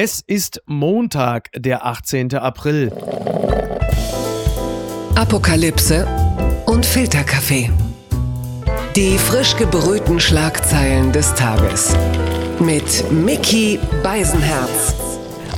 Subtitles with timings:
[0.00, 2.32] Es ist Montag, der 18.
[2.36, 2.92] April.
[5.16, 6.06] Apokalypse
[6.66, 7.68] und Filterkaffee.
[8.94, 11.96] Die frisch gebrühten Schlagzeilen des Tages.
[12.60, 15.07] Mit Mickey Beisenherz.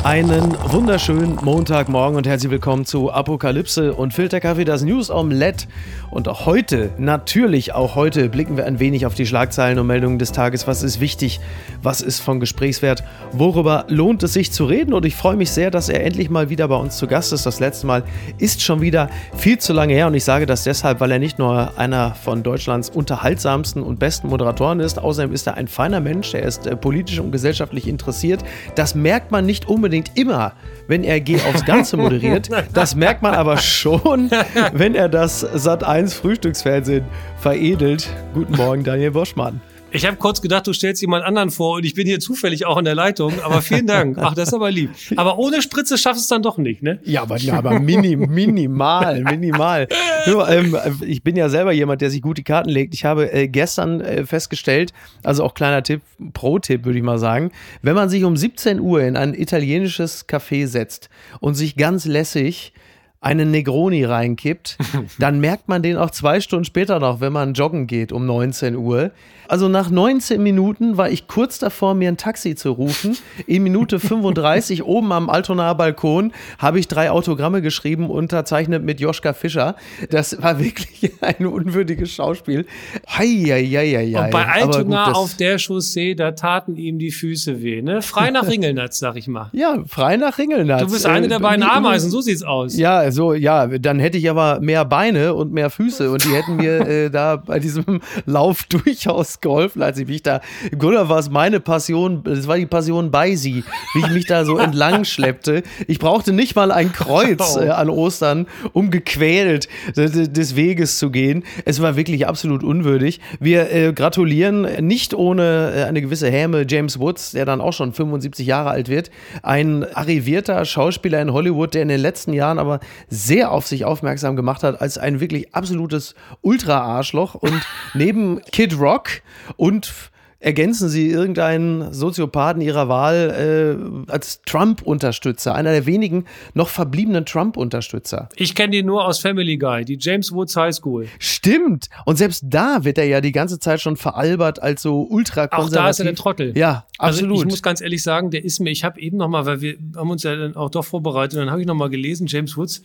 [0.03, 5.67] Einen wunderschönen Montagmorgen und herzlich willkommen zu Apokalypse und Filterkaffee, das News Omelette.
[6.11, 10.19] Und auch heute, natürlich auch heute, blicken wir ein wenig auf die Schlagzeilen und Meldungen
[10.19, 10.67] des Tages.
[10.67, 11.39] Was ist wichtig?
[11.83, 13.05] Was ist von Gesprächswert?
[13.33, 14.95] Worüber lohnt es sich zu reden?
[14.95, 17.45] Und ich freue mich sehr, dass er endlich mal wieder bei uns zu Gast ist.
[17.45, 18.03] Das letzte Mal
[18.39, 20.07] ist schon wieder viel zu lange her.
[20.07, 24.29] Und ich sage das deshalb, weil er nicht nur einer von Deutschlands unterhaltsamsten und besten
[24.29, 26.33] Moderatoren ist, außerdem ist er ein feiner Mensch.
[26.33, 28.43] Er ist äh, politisch und gesellschaftlich interessiert.
[28.75, 30.53] Das merkt man nicht unbedingt immer,
[30.89, 32.49] wenn er Geh aufs Ganze moderiert.
[32.75, 34.31] Das merkt man aber schon,
[34.73, 37.05] wenn er das Sat 1 1 Frühstücksfernsehen
[37.37, 38.09] veredelt.
[38.33, 39.61] Guten Morgen, Daniel Boschmann.
[39.93, 42.79] Ich habe kurz gedacht, du stellst jemand anderen vor und ich bin hier zufällig auch
[42.79, 44.19] in der Leitung, aber vielen Dank.
[44.21, 44.91] Ach, das ist aber lieb.
[45.17, 47.01] Aber ohne Spritze schaffst du es dann doch nicht, ne?
[47.05, 49.89] Ja, aber, ja, aber mini, minimal, minimal.
[50.27, 52.95] Nur, ähm, ich bin ja selber jemand, der sich gut die Karten legt.
[52.95, 54.93] Ich habe äh, gestern äh, festgestellt,
[55.25, 56.03] also auch kleiner Tipp,
[56.35, 57.51] Pro-Tipp würde ich mal sagen,
[57.83, 61.11] wenn man sich um 17 Uhr in ein italienisches Café setzt
[61.41, 62.73] und sich ganz lässig
[63.21, 64.79] einen Negroni reinkippt,
[65.19, 68.77] dann merkt man den auch zwei Stunden später noch, wenn man joggen geht um 19
[68.77, 69.11] Uhr.
[69.47, 73.19] Also nach 19 Minuten war ich kurz davor, mir ein Taxi zu rufen.
[73.49, 79.33] In Minute 35 oben am Altonaer Balkon habe ich drei Autogramme geschrieben, unterzeichnet mit Joschka
[79.33, 79.75] Fischer.
[80.09, 82.65] Das war wirklich ein unwürdiges Schauspiel.
[83.09, 84.17] Heieieiei.
[84.17, 87.83] Und bei Altona gut, auf der Chaussee, da taten ihm die Füße weh.
[87.83, 88.03] Ne?
[88.03, 89.51] Frei nach Ringelnatz, sag ich mal.
[89.53, 90.83] Ja, frei nach Ringelnatz.
[90.83, 92.77] Du bist eine der beiden Ameisen, so sieht's aus.
[92.77, 96.57] Ja, so, ja, dann hätte ich aber mehr Beine und mehr Füße und die hätten
[96.57, 101.19] mir äh, da bei diesem Lauf durchaus geholfen, als ich mich da, im Grunde war
[101.19, 105.05] es meine Passion, es war die Passion bei sie, wie ich mich da so entlang
[105.11, 105.63] schleppte.
[105.87, 111.45] Ich brauchte nicht mal ein Kreuz äh, an Ostern, um gequält des Weges zu gehen.
[111.65, 113.21] Es war wirklich absolut unwürdig.
[113.39, 117.93] Wir äh, gratulieren nicht ohne äh, eine gewisse Häme James Woods, der dann auch schon
[117.93, 119.11] 75 Jahre alt wird.
[119.43, 124.37] Ein arrivierter Schauspieler in Hollywood, der in den letzten Jahren aber sehr auf sich aufmerksam
[124.37, 127.63] gemacht hat als ein wirklich absolutes Ultra-Arschloch und
[127.95, 129.09] neben Kid Rock
[129.57, 130.10] und
[130.41, 133.77] ergänzen Sie irgendeinen Soziopathen Ihrer Wahl
[134.09, 136.25] äh, als Trump-Unterstützer, einer der wenigen
[136.55, 138.31] noch verbliebenen Trump-Unterstützer.
[138.37, 141.07] Ich kenne die nur aus Family Guy, die James Woods High School.
[141.19, 141.91] Stimmt.
[142.07, 145.79] Und selbst da wird er ja die ganze Zeit schon veralbert als so ultrakonservativ.
[145.79, 146.57] Auch da ist er der Trottel.
[146.57, 147.33] Ja, absolut.
[147.33, 149.61] Also ich muss ganz ehrlich sagen, der ist mir, ich habe eben noch mal, weil
[149.61, 152.57] wir haben uns ja dann auch doch vorbereitet, dann habe ich noch mal gelesen, James
[152.57, 152.83] Woods,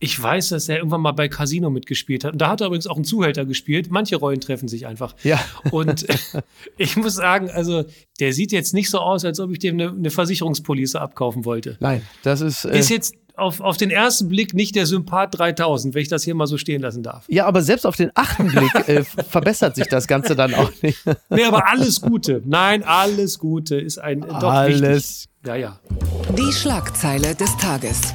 [0.00, 2.32] ich weiß, dass er irgendwann mal bei Casino mitgespielt hat.
[2.32, 3.90] Und da hat er übrigens auch einen Zuhälter gespielt.
[3.90, 5.14] Manche Rollen treffen sich einfach.
[5.22, 5.40] Ja.
[5.70, 6.06] Und
[6.76, 7.84] ich muss sagen, also
[8.20, 11.76] der sieht jetzt nicht so aus, als ob ich dem eine, eine Versicherungspolice abkaufen wollte.
[11.80, 12.64] Nein, das ist.
[12.64, 16.22] Äh ist jetzt auf, auf den ersten Blick nicht der Sympath 3000, wenn ich das
[16.22, 17.24] hier mal so stehen lassen darf.
[17.28, 21.04] Ja, aber selbst auf den achten Blick äh, verbessert sich das Ganze dann auch nicht.
[21.30, 22.42] nee, aber alles Gute.
[22.44, 24.82] Nein, alles Gute ist ein doch alles.
[24.82, 25.28] Wichtig.
[25.46, 25.80] Ja, ja.
[26.36, 28.14] Die Schlagzeile des Tages.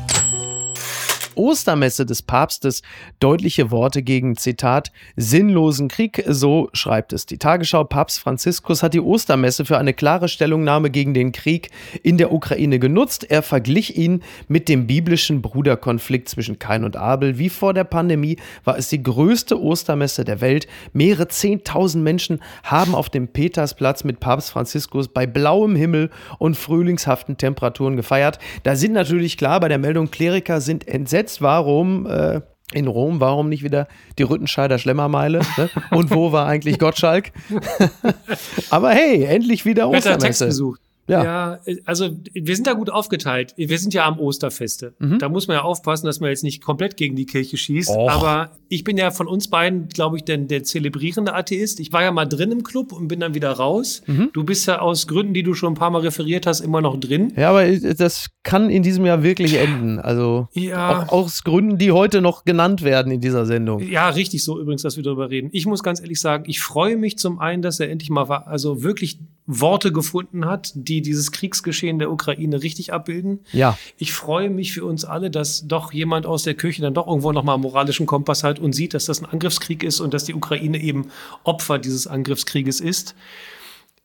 [1.40, 2.82] Ostermesse des Papstes
[3.22, 7.86] deutliche Worte gegen, Zitat, sinnlosen Krieg, so schreibt es die Tagesschau.
[7.86, 11.70] Papst Franziskus hat die Ostermesse für eine klare Stellungnahme gegen den Krieg
[12.04, 13.26] in der Ukraine genutzt.
[13.30, 17.40] Er verglich ihn mit dem biblischen Bruderkonflikt zwischen Kain und Abel.
[17.40, 18.36] Wie vor der Pandemie
[18.66, 20.68] war es die größte Ostermesse der Welt.
[20.92, 27.38] Mehrere Zehntausend Menschen haben auf dem Petersplatz mit Papst Franziskus bei blauem Himmel und frühlingshaften
[27.38, 28.40] Temperaturen gefeiert.
[28.64, 32.41] Da sind natürlich klar bei der Meldung, Kleriker sind entsetzt jetzt, warum äh,
[32.73, 35.41] in Rom, warum nicht wieder die Rüttenscheider Schlemmermeile?
[35.57, 35.69] Ne?
[35.91, 37.31] Und wo war eigentlich Gottschalk?
[38.69, 40.19] Aber hey, endlich wieder Ostermesse.
[40.19, 40.81] Text besucht.
[41.09, 41.24] Ja.
[41.24, 43.53] ja, also wir sind da gut aufgeteilt.
[43.58, 44.94] Wir sind ja am Osterfeste.
[45.00, 45.20] Mhm.
[45.20, 47.90] Da muss man ja aufpassen, dass man jetzt nicht komplett gegen die Kirche schießt.
[47.90, 48.09] Och.
[48.09, 51.80] Aber ich bin ja von uns beiden, glaube ich, der, der zelebrierende Atheist.
[51.80, 54.02] Ich war ja mal drin im Club und bin dann wieder raus.
[54.06, 54.30] Mhm.
[54.34, 57.00] Du bist ja aus Gründen, die du schon ein paar Mal referiert hast, immer noch
[57.00, 57.34] drin.
[57.36, 60.00] Ja, aber das kann in diesem Jahr wirklich enden.
[60.00, 61.03] Also ja.
[61.03, 63.82] auch aus Gründen, die heute noch genannt werden in dieser Sendung.
[63.82, 65.50] Ja, richtig so übrigens, dass wir darüber reden.
[65.52, 68.47] Ich muss ganz ehrlich sagen, ich freue mich zum einen, dass er endlich mal war,
[68.47, 69.20] also wirklich
[69.51, 73.40] Worte gefunden hat, die dieses Kriegsgeschehen der Ukraine richtig abbilden.
[73.51, 73.79] Ja.
[73.97, 77.31] Ich freue mich für uns alle, dass doch jemand aus der Kirche dann doch irgendwo
[77.31, 80.35] nochmal einen moralischen Kompass hat und sieht, dass das ein Angriffskrieg ist und dass die
[80.35, 81.07] Ukraine eben
[81.43, 83.16] Opfer dieses Angriffskrieges ist.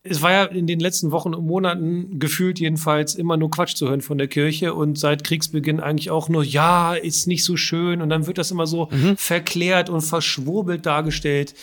[0.03, 3.89] Es war ja in den letzten Wochen und Monaten gefühlt jedenfalls immer nur Quatsch zu
[3.89, 8.01] hören von der Kirche und seit Kriegsbeginn eigentlich auch nur, ja, ist nicht so schön
[8.01, 9.19] und dann wird das immer so mhm.
[9.19, 11.55] verklärt und verschwurbelt dargestellt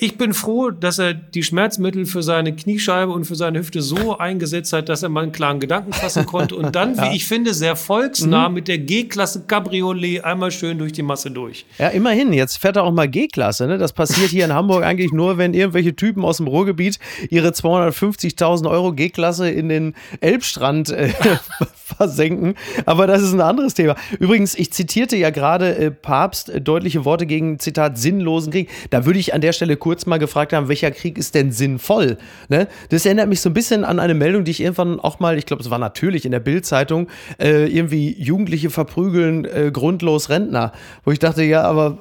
[0.00, 4.18] Ich bin froh, dass er die Schmerzmittel für seine Kniescheibe und für seine Hüfte so
[4.18, 7.04] eingesetzt hat, dass er mal einen klaren Gedanken fassen konnte und dann, ja.
[7.10, 8.54] wie ich finde, sehr volksnah mhm.
[8.54, 11.64] mit der G-Klasse Cabriolet einmal schön durch die Masse durch.
[11.78, 12.32] Ja, immerhin.
[12.32, 13.66] Jetzt fährt er auch mal G-Klasse.
[13.66, 13.78] Ne?
[13.78, 16.98] Das passiert hier in Hamburg eigentlich nur, wenn irgendwelche Typen aus dem Ruhrgebiet
[17.30, 21.10] ihre 250.000 Euro G-Klasse in den Elbstrand äh,
[21.74, 22.54] versenken.
[22.86, 23.94] Aber das ist ein anderes Thema.
[24.18, 28.70] Übrigens, ich zitierte ja gerade äh, Papst äh, deutliche Worte gegen, Zitat, sinnlosen Krieg.
[28.90, 32.16] Da würde ich an der Stelle kurz mal gefragt haben, welcher Krieg ist denn sinnvoll?
[32.48, 32.68] Ne?
[32.88, 35.44] Das erinnert mich so ein bisschen an eine Meldung, die ich irgendwann auch mal, ich
[35.44, 37.08] glaube, es war natürlich in der Bildzeitung,
[37.38, 40.72] äh, irgendwie Jugendliche verprügeln äh, grundlos Rentner.
[41.04, 41.98] Wo ich dachte, ja, aber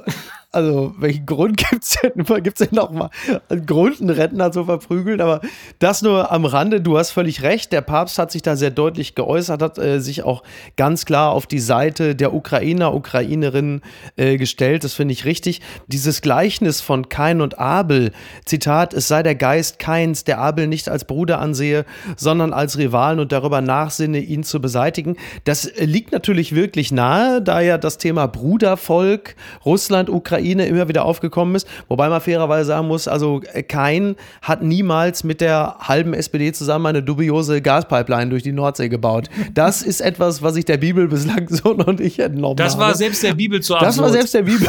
[0.53, 2.23] also, welchen Grund gibt es denn?
[2.43, 3.09] Gibt es denn noch mal
[3.49, 5.19] einen Grund, einen Rentner zu verprügeln?
[5.19, 5.41] Aber
[5.79, 6.79] das nur am Rande.
[6.79, 7.71] Du hast völlig recht.
[7.71, 10.43] Der Papst hat sich da sehr deutlich geäußert, hat äh, sich auch
[10.77, 13.81] ganz klar auf die Seite der Ukrainer, Ukrainerinnen
[14.15, 14.83] äh, gestellt.
[14.83, 15.61] Das finde ich richtig.
[15.87, 18.11] Dieses Gleichnis von Kain und Abel,
[18.45, 21.83] Zitat, es sei der Geist Kains, der Abel nicht als Bruder ansehe,
[22.15, 25.17] sondern als Rivalen und darüber nachsinne, ihn zu beseitigen.
[25.45, 29.35] Das liegt natürlich wirklich nahe, da ja das Thema Brudervolk,
[29.65, 31.67] Russland, Ukraine, Ukraine immer wieder aufgekommen ist.
[31.87, 36.87] Wobei man fairerweise sagen muss, also äh, kein hat niemals mit der halben SPD zusammen
[36.87, 39.29] eine dubiose Gaspipeline durch die Nordsee gebaut.
[39.53, 42.97] Das ist etwas, was ich der Bibel bislang so noch nicht entnommen Das war habe.
[42.97, 43.89] selbst der Bibel zu absurd.
[43.89, 44.67] Das war selbst der Bibel.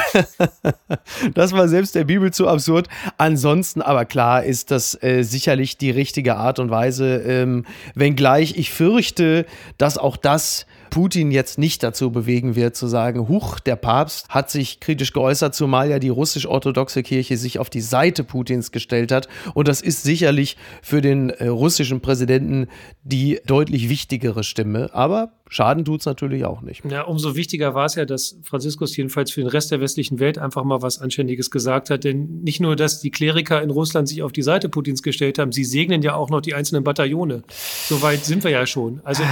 [1.35, 2.89] das war selbst der Bibel zu absurd.
[3.19, 8.71] Ansonsten aber klar ist das äh, sicherlich die richtige Art und Weise, ähm, wenngleich ich
[8.71, 9.47] fürchte,
[9.79, 14.49] dass auch das Putin jetzt nicht dazu bewegen wird, zu sagen, huch, der Papst hat
[14.49, 19.27] sich kritisch geäußert, zumal ja die russisch-orthodoxe Kirche sich auf die Seite Putins gestellt hat.
[19.55, 22.69] Und das ist sicherlich für den äh, russischen Präsidenten
[23.03, 24.91] die deutlich wichtigere Stimme.
[24.93, 26.85] Aber Schaden tut es natürlich auch nicht.
[26.85, 30.37] Ja, umso wichtiger war es ja, dass Franziskus jedenfalls für den Rest der westlichen Welt
[30.37, 32.03] einfach mal was Anständiges gesagt hat.
[32.03, 35.53] Denn nicht nur, dass die Kleriker in Russland sich auf die Seite Putins gestellt haben,
[35.53, 37.45] sie segnen ja auch noch die einzelnen Bataillone.
[37.87, 39.01] Soweit sind wir ja schon.
[39.05, 39.27] Also äh,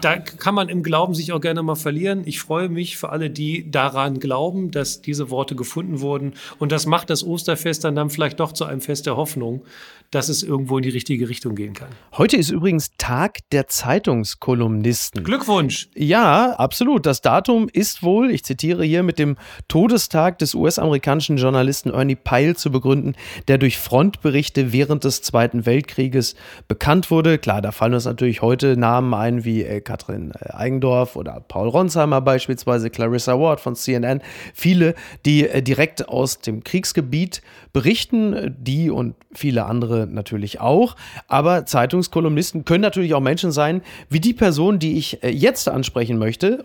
[0.00, 2.22] da kann man im Glauben sich auch gerne mal verlieren.
[2.26, 6.34] Ich freue mich für alle, die daran glauben, dass diese Worte gefunden wurden.
[6.58, 9.62] Und das macht das Osterfest dann, dann vielleicht doch zu einem Fest der Hoffnung
[10.10, 11.88] dass es irgendwo in die richtige Richtung gehen kann.
[12.16, 15.24] Heute ist übrigens Tag der Zeitungskolumnisten.
[15.36, 15.90] Glückwunsch!
[15.94, 17.04] Ja, absolut.
[17.04, 19.36] Das Datum ist wohl, ich zitiere hier, mit dem
[19.68, 23.14] Todestag des US-amerikanischen Journalisten Ernie Pyle zu begründen,
[23.46, 26.36] der durch Frontberichte während des Zweiten Weltkrieges
[26.68, 27.36] bekannt wurde.
[27.36, 31.68] Klar, da fallen uns natürlich heute Namen ein wie äh, Katrin äh, Eigendorf oder Paul
[31.68, 34.22] Ronsheimer beispielsweise, Clarissa Ward von CNN.
[34.54, 34.94] Viele,
[35.26, 37.42] die äh, direkt aus dem Kriegsgebiet
[37.76, 40.96] berichten, die und viele andere natürlich auch.
[41.28, 46.16] Aber Zeitungskolumnisten können natürlich auch Menschen sein, wie die Person, die ich äh, jetzt ansprechen
[46.16, 46.64] möchte.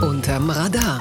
[0.00, 1.00] Unterm Radar.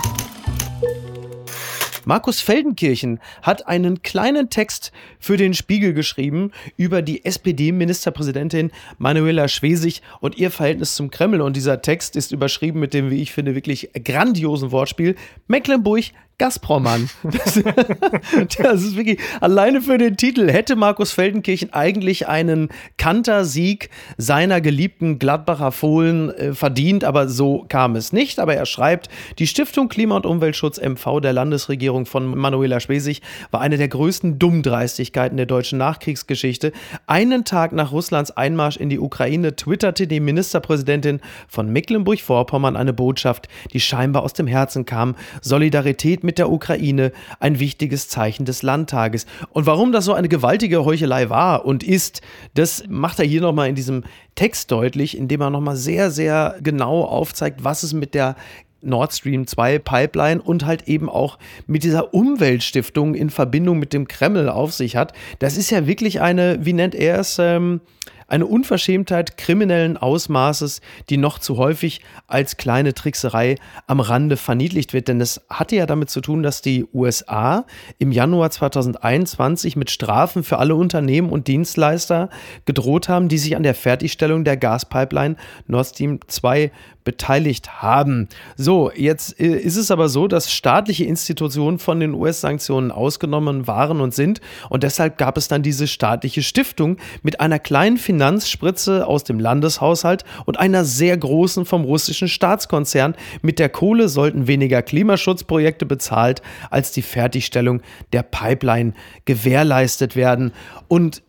[2.05, 8.69] Markus Feldenkirchen hat einen kleinen Text für den Spiegel geschrieben über die SPD-Ministerpräsidentin
[8.99, 11.41] Manuela Schwesig und ihr Verhältnis zum Kreml.
[11.41, 15.15] Und dieser Text ist überschrieben mit dem, wie ich finde, wirklich grandiosen Wortspiel
[15.47, 17.09] Mecklenburg Gazprom-Mann.
[17.23, 17.61] Das,
[18.57, 25.19] das, ist wirklich, alleine für den Titel hätte Markus Feldenkirchen eigentlich einen Kantersieg seiner geliebten
[25.19, 28.39] Gladbacher Fohlen äh, verdient, aber so kam es nicht.
[28.39, 33.21] Aber er schreibt, die Stiftung Klima- und Umweltschutz MV der Landesregierung von Manuela Schwesig
[33.51, 36.71] war eine der größten Dummdreistigkeiten der deutschen Nachkriegsgeschichte.
[37.05, 41.19] Einen Tag nach Russlands Einmarsch in die Ukraine twitterte die Ministerpräsidentin
[41.49, 45.15] von Mecklenburg-Vorpommern eine Botschaft, die scheinbar aus dem Herzen kam.
[45.41, 49.25] Solidarität mit mit der Ukraine ein wichtiges Zeichen des Landtages.
[49.49, 52.21] Und warum das so eine gewaltige Heuchelei war und ist,
[52.53, 54.03] das macht er hier nochmal in diesem
[54.35, 58.35] Text deutlich, indem er nochmal sehr, sehr genau aufzeigt, was es mit der
[58.81, 64.07] Nord Stream 2 Pipeline und halt eben auch mit dieser Umweltstiftung in Verbindung mit dem
[64.07, 65.13] Kreml auf sich hat.
[65.39, 67.81] Das ist ja wirklich eine, wie nennt er es, ähm,
[68.29, 73.55] eine Unverschämtheit kriminellen Ausmaßes, die noch zu häufig als kleine Trickserei
[73.87, 75.07] am Rande verniedlicht wird.
[75.07, 77.65] Denn es hatte ja damit zu tun, dass die USA
[77.97, 82.29] im Januar 2021 mit Strafen für alle Unternehmen und Dienstleister
[82.65, 85.35] gedroht haben, die sich an der Fertigstellung der Gaspipeline
[85.67, 86.71] Nord Stream 2
[87.09, 88.27] beteiligt haben.
[88.55, 93.99] So, jetzt äh, ist es aber so, dass staatliche Institutionen von den US-Sanktionen ausgenommen waren
[93.99, 94.41] und sind.
[94.69, 100.23] Und deshalb gab es dann diese staatliche Stiftung mit einer kleinen Finanzspritze aus dem Landeshaushalt
[100.45, 103.15] und einer sehr großen vom russischen Staatskonzern.
[103.41, 106.41] Mit der Kohle sollten weniger Klimaschutzprojekte bezahlt,
[106.71, 107.81] als die Fertigstellung
[108.13, 108.93] der Pipeline
[109.25, 110.51] gewährleistet werden.
[110.87, 111.21] Und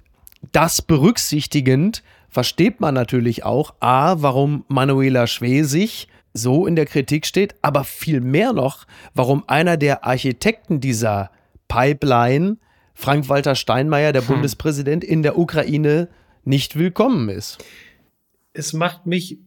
[0.52, 7.56] das berücksichtigend versteht man natürlich auch, a, warum Manuela Schwesig so in der Kritik steht,
[7.60, 11.30] aber viel mehr noch, warum einer der Architekten dieser
[11.68, 12.56] Pipeline
[12.94, 14.28] Frank-Walter Steinmeier, der hm.
[14.28, 16.08] Bundespräsident, in der Ukraine
[16.44, 17.58] nicht willkommen ist.
[18.52, 19.38] Es macht mich,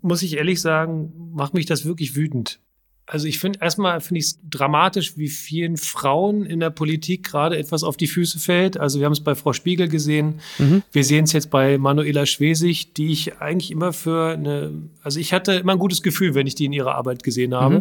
[0.00, 2.60] muss ich ehrlich sagen, macht mich das wirklich wütend.
[3.04, 7.58] Also ich finde erstmal finde ich es dramatisch, wie vielen Frauen in der Politik gerade
[7.58, 8.78] etwas auf die Füße fällt.
[8.78, 10.82] Also wir haben es bei Frau Spiegel gesehen, mhm.
[10.92, 15.32] wir sehen es jetzt bei Manuela Schwesig, die ich eigentlich immer für eine, also ich
[15.32, 17.80] hatte immer ein gutes Gefühl, wenn ich die in ihrer Arbeit gesehen habe.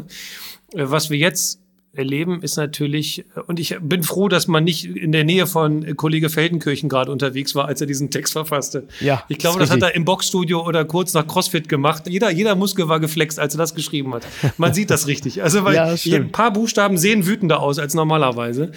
[0.73, 0.79] Mhm.
[0.79, 1.60] Äh, was wir jetzt
[1.93, 6.29] erleben, ist natürlich, und ich bin froh, dass man nicht in der Nähe von Kollege
[6.29, 8.87] Feldenkirchen gerade unterwegs war, als er diesen Text verfasste.
[9.01, 12.07] Ja, ich glaube, das, das hat er im Boxstudio oder kurz nach CrossFit gemacht.
[12.07, 14.25] Jeder, jeder Muskel war geflext, als er das geschrieben hat.
[14.57, 15.43] Man sieht das richtig.
[15.43, 18.71] Also, weil ja, ein paar Buchstaben sehen wütender aus als normalerweise.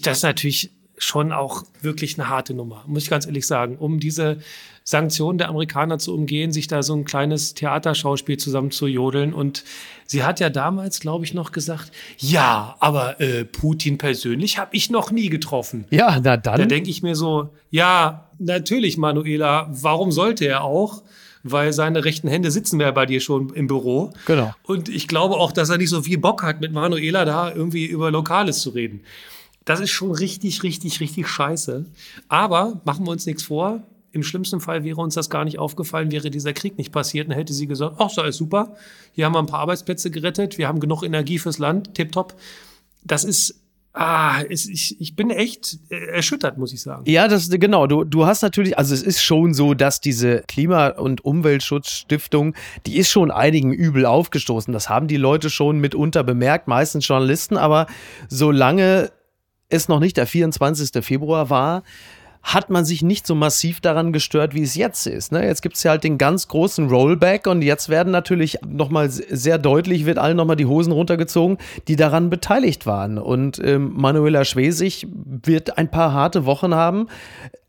[0.00, 3.98] Das ist natürlich schon auch wirklich eine harte Nummer, muss ich ganz ehrlich sagen, um
[3.98, 4.38] diese
[4.84, 9.32] Sanktionen der Amerikaner zu umgehen, sich da so ein kleines Theaterschauspiel zusammen zu jodeln.
[9.32, 9.64] Und
[10.06, 14.90] sie hat ja damals, glaube ich, noch gesagt, ja, aber äh, Putin persönlich habe ich
[14.90, 15.84] noch nie getroffen.
[15.90, 16.58] Ja, na dann.
[16.58, 21.02] Da denke ich mir so, ja, natürlich, Manuela, warum sollte er auch?
[21.44, 24.12] weil seine rechten Hände sitzen ja bei dir schon im Büro.
[24.26, 24.54] Genau.
[24.62, 27.86] Und ich glaube auch, dass er nicht so viel Bock hat, mit Manuela da irgendwie
[27.86, 29.00] über Lokales zu reden.
[29.64, 31.86] Das ist schon richtig, richtig, richtig scheiße.
[32.28, 33.82] Aber machen wir uns nichts vor.
[34.12, 37.28] Im schlimmsten Fall wäre uns das gar nicht aufgefallen, wäre dieser Krieg nicht passiert.
[37.28, 38.76] Dann hätte sie gesagt, ach, so ist super.
[39.12, 40.58] Hier haben wir ein paar Arbeitsplätze gerettet.
[40.58, 41.94] Wir haben genug Energie fürs Land.
[41.94, 42.34] Tipptopp.
[43.04, 43.62] Das ist
[43.94, 47.04] Ah, es, ich, ich bin echt äh, erschüttert, muss ich sagen.
[47.06, 47.86] Ja, das genau.
[47.86, 52.54] Du, du hast natürlich, also es ist schon so, dass diese Klima- und Umweltschutzstiftung,
[52.86, 54.72] die ist schon einigen übel aufgestoßen.
[54.72, 57.58] Das haben die Leute schon mitunter bemerkt, meistens Journalisten.
[57.58, 57.86] Aber
[58.30, 59.10] solange
[59.68, 61.04] es noch nicht der 24.
[61.04, 61.82] Februar war,
[62.42, 65.32] hat man sich nicht so massiv daran gestört, wie es jetzt ist.
[65.32, 65.46] Ne?
[65.46, 69.58] Jetzt gibt es ja halt den ganz großen Rollback und jetzt werden natürlich nochmal sehr
[69.58, 71.58] deutlich, wird allen nochmal die Hosen runtergezogen,
[71.88, 73.18] die daran beteiligt waren.
[73.18, 77.06] Und ähm, Manuela Schwesig wird ein paar harte Wochen haben,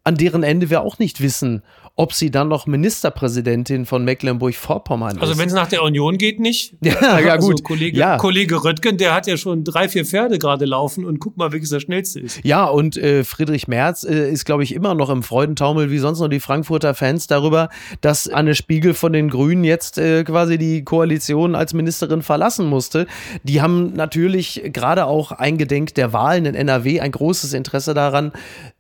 [0.04, 1.64] an deren Ende wir auch nicht wissen,
[1.96, 5.30] ob sie dann noch Ministerpräsidentin von Mecklenburg-Vorpommern also ist.
[5.30, 6.76] Also wenn es nach der Union geht, nicht.
[6.84, 7.64] Ja, ja also gut.
[7.64, 8.18] Kollege, ja.
[8.18, 11.70] Kollege Röttgen, der hat ja schon drei, vier Pferde gerade laufen und guck mal, welches
[11.70, 12.40] der schnellste ist.
[12.44, 16.20] Ja, und äh, Friedrich Merz äh, ist, glaube ich, immer noch im Freudentaumel, wie sonst
[16.20, 17.70] noch die Frankfurter Fans darüber,
[18.02, 23.08] dass Anne Spiegel von den Grünen jetzt äh, quasi die Koalition als Ministerin verlassen musste.
[23.44, 28.32] Die haben natürlich gerade auch eingedenk der Wahlen in NRW ein großes Interesse daran,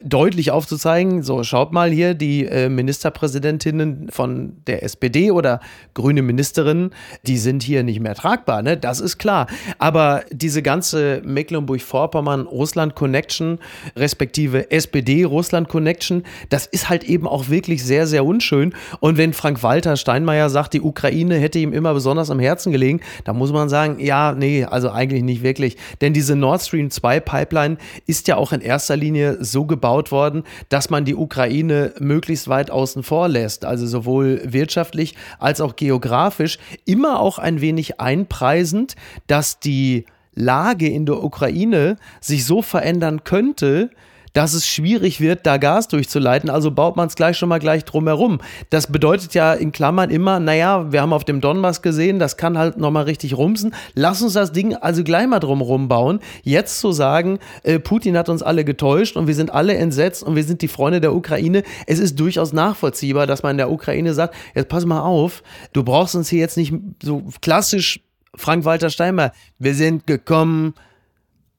[0.01, 5.59] deutlich aufzuzeigen, so schaut mal hier, die äh, Ministerpräsidentinnen von der SPD oder
[5.93, 6.91] grüne Ministerinnen,
[7.27, 8.77] die sind hier nicht mehr tragbar, ne?
[8.77, 9.47] Das ist klar.
[9.77, 13.59] Aber diese ganze Mecklenburg-Vorpommern-Russland-Connection,
[13.95, 18.73] respektive SPD-Russland-Connection, das ist halt eben auch wirklich sehr, sehr unschön.
[18.99, 23.33] Und wenn Frank-Walter Steinmeier sagt, die Ukraine hätte ihm immer besonders am Herzen gelegen, da
[23.33, 25.77] muss man sagen, ja, nee, also eigentlich nicht wirklich.
[26.01, 30.43] Denn diese Nord Stream 2 Pipeline ist ja auch in erster Linie so gebaut worden,
[30.69, 36.57] dass man die Ukraine möglichst weit außen vor lässt, also sowohl wirtschaftlich als auch geografisch,
[36.85, 38.95] immer auch ein wenig einpreisend,
[39.27, 40.05] dass die
[40.35, 43.91] Lage in der Ukraine sich so verändern könnte,
[44.33, 46.49] dass es schwierig wird, da Gas durchzuleiten.
[46.49, 48.39] Also baut man es gleich schon mal gleich drumherum.
[48.69, 52.57] Das bedeutet ja in Klammern immer, naja, wir haben auf dem Donbass gesehen, das kann
[52.57, 53.73] halt nochmal richtig rumsen.
[53.93, 56.19] Lass uns das Ding also gleich mal drumherum bauen.
[56.41, 60.35] Jetzt zu sagen, äh, Putin hat uns alle getäuscht und wir sind alle entsetzt und
[60.35, 61.63] wir sind die Freunde der Ukraine.
[61.85, 65.83] Es ist durchaus nachvollziehbar, dass man in der Ukraine sagt, jetzt pass mal auf, du
[65.83, 68.01] brauchst uns hier jetzt nicht so klassisch
[68.35, 70.73] Frank-Walter Steinmeier, wir sind gekommen,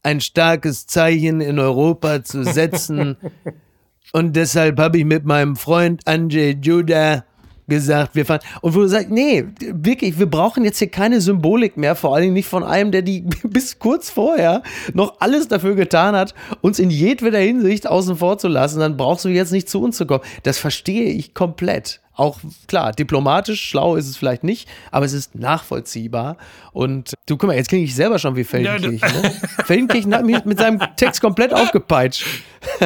[0.04, 3.16] ein starkes Zeichen in Europa zu setzen.
[4.12, 7.25] Und deshalb habe ich mit meinem Freund Andrzej Juda
[7.66, 8.40] gesagt, wir fahren.
[8.61, 12.25] Und wo du sagst, nee, wirklich, wir brauchen jetzt hier keine Symbolik mehr, vor allen
[12.25, 16.78] Dingen nicht von einem, der die bis kurz vorher noch alles dafür getan hat, uns
[16.78, 18.80] in jedweder Hinsicht außen vor zu lassen.
[18.80, 20.23] Dann brauchst du jetzt nicht zu uns zu kommen.
[20.42, 22.00] Das verstehe ich komplett.
[22.16, 26.37] Auch klar, diplomatisch schlau ist es vielleicht nicht, aber es ist nachvollziehbar.
[26.73, 29.00] Und du, guck mal, jetzt klinge ich selber schon wie Feldenkirchen.
[29.00, 29.30] Ja, ne?
[29.64, 32.25] Feldenkirchen hat mich mit seinem Text komplett aufgepeitscht.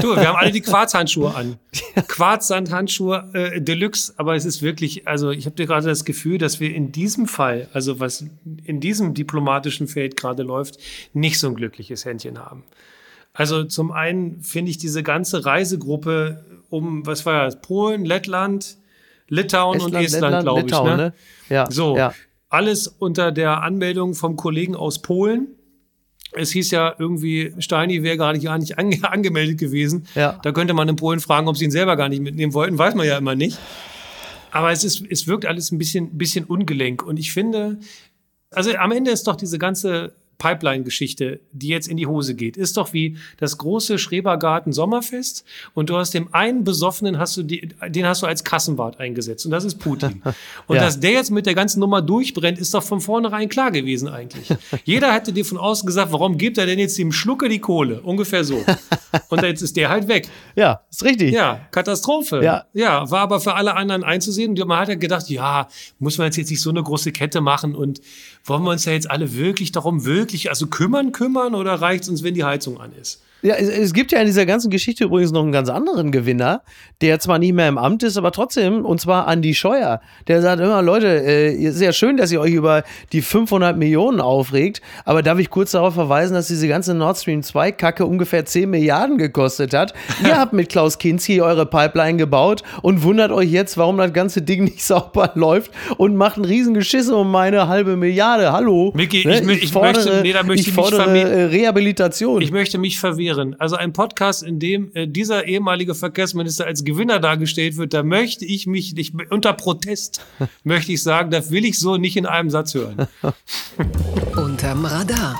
[0.01, 1.59] Du, wir haben alle die Quarzhandschuhe an.
[2.09, 6.59] Quarzsandhandschuhe äh, Deluxe, aber es ist wirklich, also ich habe dir gerade das Gefühl, dass
[6.59, 8.25] wir in diesem Fall, also was
[8.65, 10.79] in diesem diplomatischen Feld gerade läuft,
[11.13, 12.65] nicht so ein glückliches Händchen haben.
[13.35, 18.78] Also zum einen finde ich diese ganze Reisegruppe um, was war das, Polen, Lettland,
[19.29, 20.73] Litauen Estland, und Estland, glaube ich.
[20.73, 20.97] Ne?
[20.97, 21.15] ne?
[21.49, 22.15] Ja, so, ja.
[22.49, 25.49] alles unter der Anmeldung vom Kollegen aus Polen.
[26.33, 30.07] Es hieß ja irgendwie, Steini wäre gar nicht, gar nicht ange angemeldet gewesen.
[30.15, 30.39] Ja.
[30.43, 32.79] Da könnte man in Polen fragen, ob sie ihn selber gar nicht mitnehmen wollten.
[32.79, 33.59] Weiß man ja immer nicht.
[34.51, 37.03] Aber es, ist, es wirkt alles ein bisschen, bisschen ungelenk.
[37.03, 37.79] Und ich finde,
[38.51, 42.77] also am Ende ist doch diese ganze Pipeline-Geschichte, die jetzt in die Hose geht, ist
[42.77, 47.69] doch wie das große Schrebergarten Sommerfest und du hast dem einen Besoffenen hast du die,
[47.89, 50.23] den hast du als Kassenwart eingesetzt und das ist Putin.
[50.67, 50.83] Und Ja.
[50.83, 54.49] dass der jetzt mit der ganzen Nummer durchbrennt, ist doch von vornherein klar gewesen eigentlich.
[54.85, 58.01] Jeder hätte dir von außen gesagt, warum gibt er denn jetzt dem Schlucke die Kohle?
[58.03, 58.65] Ungefähr so.
[59.29, 60.29] Und jetzt ist der halt weg.
[60.55, 61.33] Ja, ist richtig.
[61.33, 62.43] Ja, Katastrophe.
[62.45, 62.67] Ja.
[62.75, 64.51] ja, war aber für alle anderen einzusehen.
[64.51, 65.69] Und man hat ja gedacht, ja,
[65.99, 68.01] muss man jetzt jetzt nicht so eine große Kette machen und
[68.49, 72.09] wollen wir uns ja jetzt alle wirklich darum wirklich, also kümmern, kümmern oder reicht es
[72.09, 73.23] uns, wenn die Heizung an ist?
[73.41, 76.63] Ja, es, es gibt ja in dieser ganzen Geschichte übrigens noch einen ganz anderen Gewinner,
[77.01, 80.01] der zwar nicht mehr im Amt ist, aber trotzdem, und zwar Andi Scheuer.
[80.27, 84.21] Der sagt immer, Leute, äh, ist ja schön, dass ihr euch über die 500 Millionen
[84.21, 88.45] aufregt, aber darf ich kurz darauf verweisen, dass diese ganze Nord Stream 2 Kacke ungefähr
[88.45, 89.95] 10 Milliarden gekostet hat.
[90.25, 94.43] Ihr habt mit Klaus Kinski eure Pipeline gebaut und wundert euch jetzt, warum das ganze
[94.43, 98.51] Ding nicht sauber läuft und macht einen riesen Geschiss um meine halbe Milliarde.
[98.53, 98.91] Hallo.
[98.97, 99.35] Micky, Ne?
[99.39, 102.43] ich mö- ich möchte- nee, möchte ich ich mich fordere äh, Rehabilitation.
[102.43, 103.28] Ich möchte mich verwehren.
[103.59, 108.45] Also ein Podcast, in dem äh, dieser ehemalige Verkehrsminister als Gewinner dargestellt wird, da möchte
[108.45, 110.21] ich mich nicht, unter Protest
[110.65, 113.09] möchte ich sagen, das will ich so nicht in einem Satz hören.
[114.37, 115.37] Unterm Radar.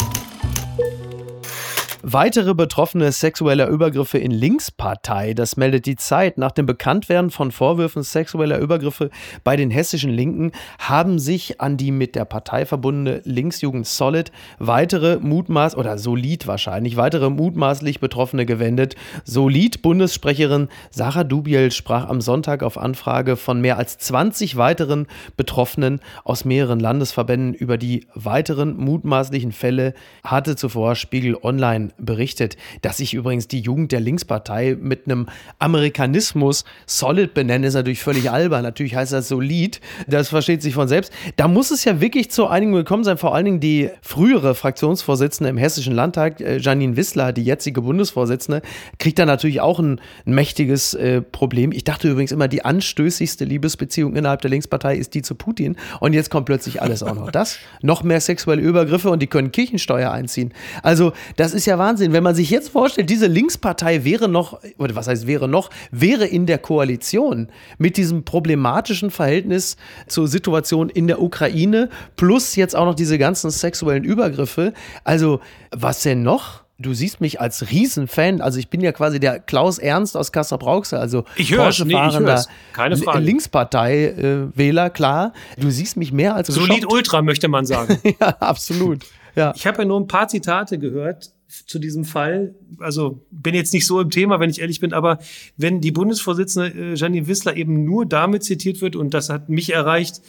[2.11, 6.39] Weitere Betroffene sexueller Übergriffe in Linkspartei, das meldet die Zeit.
[6.39, 9.11] Nach dem Bekanntwerden von Vorwürfen sexueller Übergriffe
[9.45, 15.19] bei den hessischen Linken haben sich an die mit der Partei verbundene Linksjugend Solid weitere
[15.19, 18.97] Mutmaß oder Solid wahrscheinlich weitere mutmaßlich Betroffene gewendet.
[19.25, 26.01] Solid Bundessprecherin Sarah Dubiel sprach am Sonntag auf Anfrage von mehr als 20 weiteren Betroffenen
[26.25, 29.93] aus mehreren Landesverbänden über die weiteren mutmaßlichen Fälle
[30.25, 35.27] hatte zuvor Spiegel Online berichtet, dass sich übrigens die Jugend der Linkspartei mit einem
[35.59, 38.63] Amerikanismus solid benennen, ist natürlich völlig albern.
[38.63, 39.81] Natürlich heißt das solid.
[40.07, 41.13] Das versteht sich von selbst.
[41.37, 43.19] Da muss es ja wirklich zu einigen gekommen sein.
[43.19, 48.63] Vor allen Dingen die frühere Fraktionsvorsitzende im Hessischen Landtag, äh, Janine Wissler, die jetzige Bundesvorsitzende,
[48.99, 51.73] kriegt da natürlich auch ein, mächtiges äh, Problem.
[51.73, 55.77] Ich dachte übrigens immer, die anstößigste Liebesbeziehung innerhalb der Linkspartei ist die zu Putin.
[56.01, 57.59] Und jetzt kommt plötzlich alles auch noch das.
[57.83, 60.53] Noch mehr sexuelle Übergriffe und die können Kirchensteuer einziehen.
[60.83, 62.13] Also, das ist ja Wahnsinn.
[62.13, 66.27] Wenn man sich jetzt vorstellt, diese Linkspartei wäre noch, oder was heißt wäre noch, wäre
[66.27, 67.49] in der Koalition
[67.79, 73.51] mit diesem problematischen Verhältnis zur Situation in der Ukraine plus jetzt auch noch diese ganzen
[73.51, 74.75] sexuellen Übergriffe.
[75.05, 76.65] Also, was denn noch?
[76.81, 80.99] Du siehst mich als Riesenfan, also ich bin ja quasi der Klaus Ernst aus Kassel-Brauxel,
[80.99, 83.19] also Ich hör's, nee, Frage.
[83.19, 85.33] Linkspartei-Wähler, klar.
[85.57, 86.93] Du siehst mich mehr als Solid geschockt.
[86.93, 87.99] Ultra, möchte man sagen.
[88.21, 89.05] Ja, absolut.
[89.35, 89.53] Ja.
[89.57, 91.33] Ich habe ja nur ein paar Zitate gehört
[91.67, 92.55] zu diesem Fall.
[92.79, 95.19] Also bin jetzt nicht so im Thema, wenn ich ehrlich bin, aber
[95.57, 99.73] wenn die Bundesvorsitzende äh, Janine Wissler eben nur damit zitiert wird, und das hat mich
[99.73, 100.21] erreicht,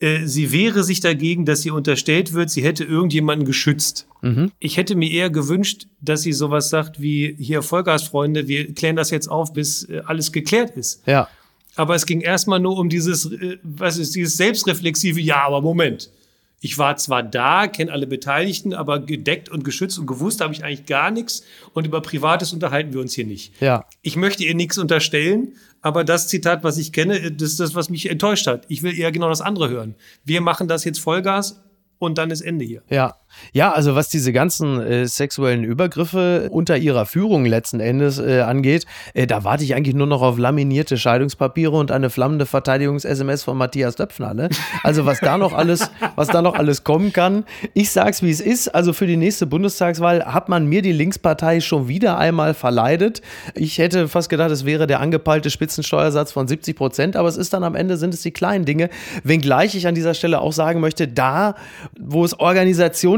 [0.00, 4.08] äh, sie wehre sich dagegen, dass ihr unterstellt wird, sie hätte irgendjemanden geschützt.
[4.58, 9.10] Ich hätte mir eher gewünscht, dass sie sowas sagt wie, hier Vollgasfreunde, wir klären das
[9.10, 11.02] jetzt auf, bis äh, alles geklärt ist.
[11.06, 11.28] ja.
[11.74, 16.10] Aber es ging erstmal nur um dieses, äh, was ist dieses selbstreflexive, ja, aber Moment.
[16.64, 20.62] Ich war zwar da, kenne alle Beteiligten, aber gedeckt und geschützt und gewusst habe ich
[20.62, 21.42] eigentlich gar nichts
[21.74, 23.60] und über Privates unterhalten wir uns hier nicht.
[23.60, 23.84] Ja.
[24.00, 27.90] Ich möchte ihr nichts unterstellen, aber das Zitat, was ich kenne, das ist das, was
[27.90, 28.64] mich enttäuscht hat.
[28.68, 29.96] Ich will eher genau das andere hören.
[30.24, 31.60] Wir machen das jetzt Vollgas
[31.98, 32.82] und dann ist Ende hier.
[32.88, 33.16] Ja.
[33.52, 38.86] Ja, also was diese ganzen äh, sexuellen Übergriffe unter ihrer Führung letzten Endes äh, angeht,
[39.14, 43.56] äh, da warte ich eigentlich nur noch auf laminierte Scheidungspapiere und eine flammende Verteidigungs-SMS von
[43.56, 44.34] Matthias Döpfner.
[44.34, 44.48] Ne?
[44.82, 47.44] Also was da noch alles, was da noch alles kommen kann.
[47.74, 48.68] Ich sag's wie es ist.
[48.74, 53.22] Also für die nächste Bundestagswahl hat man mir die Linkspartei schon wieder einmal verleidet.
[53.54, 57.52] Ich hätte fast gedacht, es wäre der angepeilte Spitzensteuersatz von 70 Prozent, aber es ist
[57.52, 58.88] dann am Ende sind es die kleinen Dinge.
[59.24, 61.54] Wenngleich ich an dieser Stelle auch sagen möchte, da,
[61.98, 62.38] wo es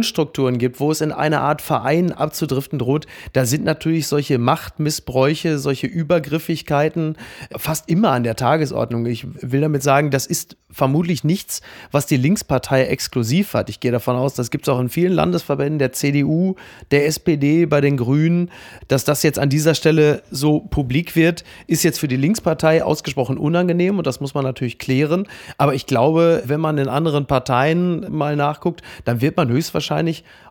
[0.04, 5.58] Organisationsstrukturen gibt, wo es in eine Art Verein abzudriften droht, da sind natürlich solche Machtmissbräuche,
[5.58, 7.16] solche Übergriffigkeiten
[7.56, 9.06] fast immer an der Tagesordnung.
[9.06, 11.62] Ich will damit sagen, das ist vermutlich nichts,
[11.92, 13.70] was die Linkspartei exklusiv hat.
[13.70, 16.56] Ich gehe davon aus, das gibt es auch in vielen Landesverbänden der CDU,
[16.90, 18.50] der SPD, bei den Grünen.
[18.88, 23.38] Dass das jetzt an dieser Stelle so publik wird, ist jetzt für die Linkspartei ausgesprochen
[23.38, 25.28] unangenehm und das muss man natürlich klären.
[25.58, 29.93] Aber ich glaube, wenn man in anderen Parteien mal nachguckt, dann wird man höchstwahrscheinlich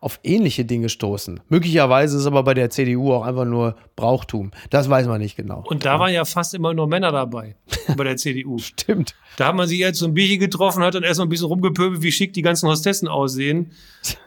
[0.02, 1.40] auf ähnliche Dinge stoßen.
[1.50, 4.52] Möglicherweise ist es aber bei der CDU auch einfach nur Brauchtum.
[4.70, 5.64] Das weiß man nicht genau.
[5.68, 7.56] Und da waren ja fast immer nur Männer dabei
[7.98, 8.58] bei der CDU.
[8.60, 9.16] Stimmt.
[9.38, 12.02] Da hat man sich jetzt so ein Bierchen getroffen, hat dann erstmal ein bisschen rumgepöbelt,
[12.02, 13.72] wie schick die ganzen Hostessen aussehen.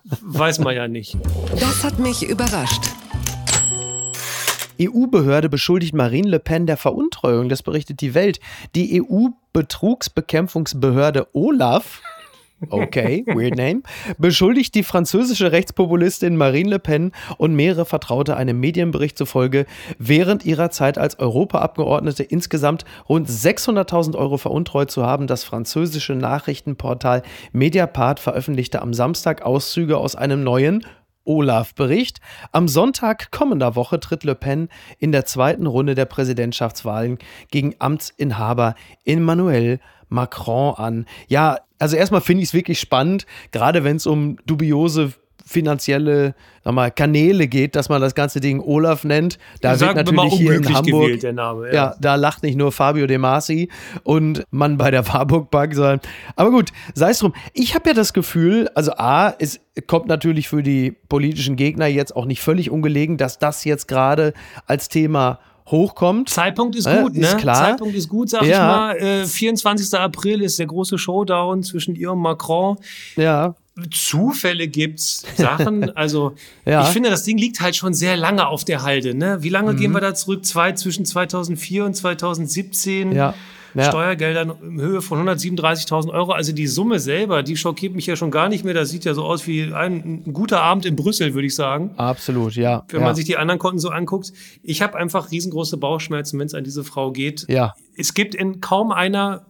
[0.22, 1.16] Weiß man ja nicht.
[1.58, 2.82] Das hat mich überrascht.
[4.80, 8.40] EU-Behörde beschuldigt Marine Le Pen der Veruntreuung, das berichtet die Welt.
[8.74, 12.02] Die EU-Betrugsbekämpfungsbehörde OLAF
[12.70, 13.82] okay, weird name,
[14.18, 19.66] beschuldigt die französische Rechtspopulistin Marine Le Pen und mehrere Vertraute einem Medienbericht zufolge
[19.98, 25.26] während ihrer Zeit als Europaabgeordnete insgesamt rund 600.000 Euro veruntreut zu haben.
[25.26, 30.84] Das französische Nachrichtenportal Mediapart veröffentlichte am Samstag Auszüge aus einem neuen
[31.26, 32.20] Olaf-Bericht.
[32.52, 37.18] Am Sonntag kommender Woche tritt Le Pen in der zweiten Runde der Präsidentschaftswahlen
[37.50, 41.06] gegen Amtsinhaber Emmanuel Macron an.
[41.28, 45.12] Ja, also erstmal finde ich es wirklich spannend, gerade wenn es um dubiose
[45.46, 49.38] finanzielle mal, Kanäle geht, dass man das ganze Ding Olaf nennt.
[49.60, 51.74] Da wird natürlich hier in Hamburg, gewählt, Name, ja.
[51.74, 51.94] ja.
[52.00, 53.68] da lacht nicht nur Fabio De Masi
[54.02, 56.00] und Mann bei der Warburg Bank, sondern,
[56.34, 57.32] aber gut, sei es drum.
[57.54, 62.16] Ich habe ja das Gefühl, also A, es kommt natürlich für die politischen Gegner jetzt
[62.16, 64.34] auch nicht völlig ungelegen, dass das jetzt gerade
[64.66, 65.38] als Thema
[65.70, 66.28] hochkommt.
[66.28, 67.40] Zeitpunkt ist gut, äh, ist ne?
[67.40, 67.56] Klar.
[67.56, 68.96] Zeitpunkt ist gut, sag ja.
[68.96, 69.22] ich mal.
[69.22, 69.98] Äh, 24.
[69.98, 72.76] April ist der große Showdown zwischen ihr und Macron.
[73.16, 73.54] Ja.
[73.90, 75.90] Zufälle gibt's, Sachen.
[75.96, 76.34] Also
[76.64, 76.82] ja.
[76.82, 79.14] ich finde, das Ding liegt halt schon sehr lange auf der Halde.
[79.14, 79.38] Ne?
[79.42, 79.76] Wie lange mhm.
[79.76, 80.44] gehen wir da zurück?
[80.44, 83.12] Zwei zwischen 2004 und 2017.
[83.12, 83.34] Ja.
[83.74, 83.90] Ja.
[83.90, 86.32] Steuergeldern in Höhe von 137.000 Euro.
[86.32, 88.72] Also die Summe selber, die schockiert mich ja schon gar nicht mehr.
[88.72, 91.90] Das sieht ja so aus wie ein, ein guter Abend in Brüssel, würde ich sagen.
[91.96, 92.84] Absolut, ja.
[92.88, 93.06] Wenn ja.
[93.06, 94.32] man sich die anderen Konten so anguckt.
[94.62, 97.44] Ich habe einfach riesengroße Bauchschmerzen, wenn es an diese Frau geht.
[97.50, 97.74] Ja.
[97.98, 99.44] Es gibt in kaum einer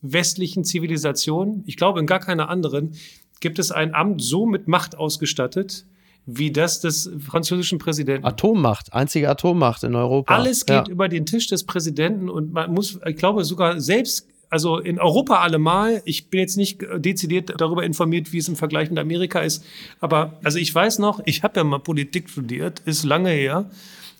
[0.00, 2.94] westlichen Zivilisation, ich glaube in gar keiner anderen,
[3.40, 5.86] gibt es ein Amt so mit Macht ausgestattet,
[6.26, 8.26] wie das des französischen Präsidenten.
[8.26, 10.34] Atommacht, einzige Atommacht in Europa.
[10.34, 10.88] Alles geht ja.
[10.88, 15.40] über den Tisch des Präsidenten und man muss, ich glaube, sogar selbst, also in Europa
[15.40, 19.64] allemal, ich bin jetzt nicht dezidiert darüber informiert, wie es im Vergleich mit Amerika ist,
[20.00, 23.70] aber also ich weiß noch, ich habe ja mal Politik studiert, ist lange her.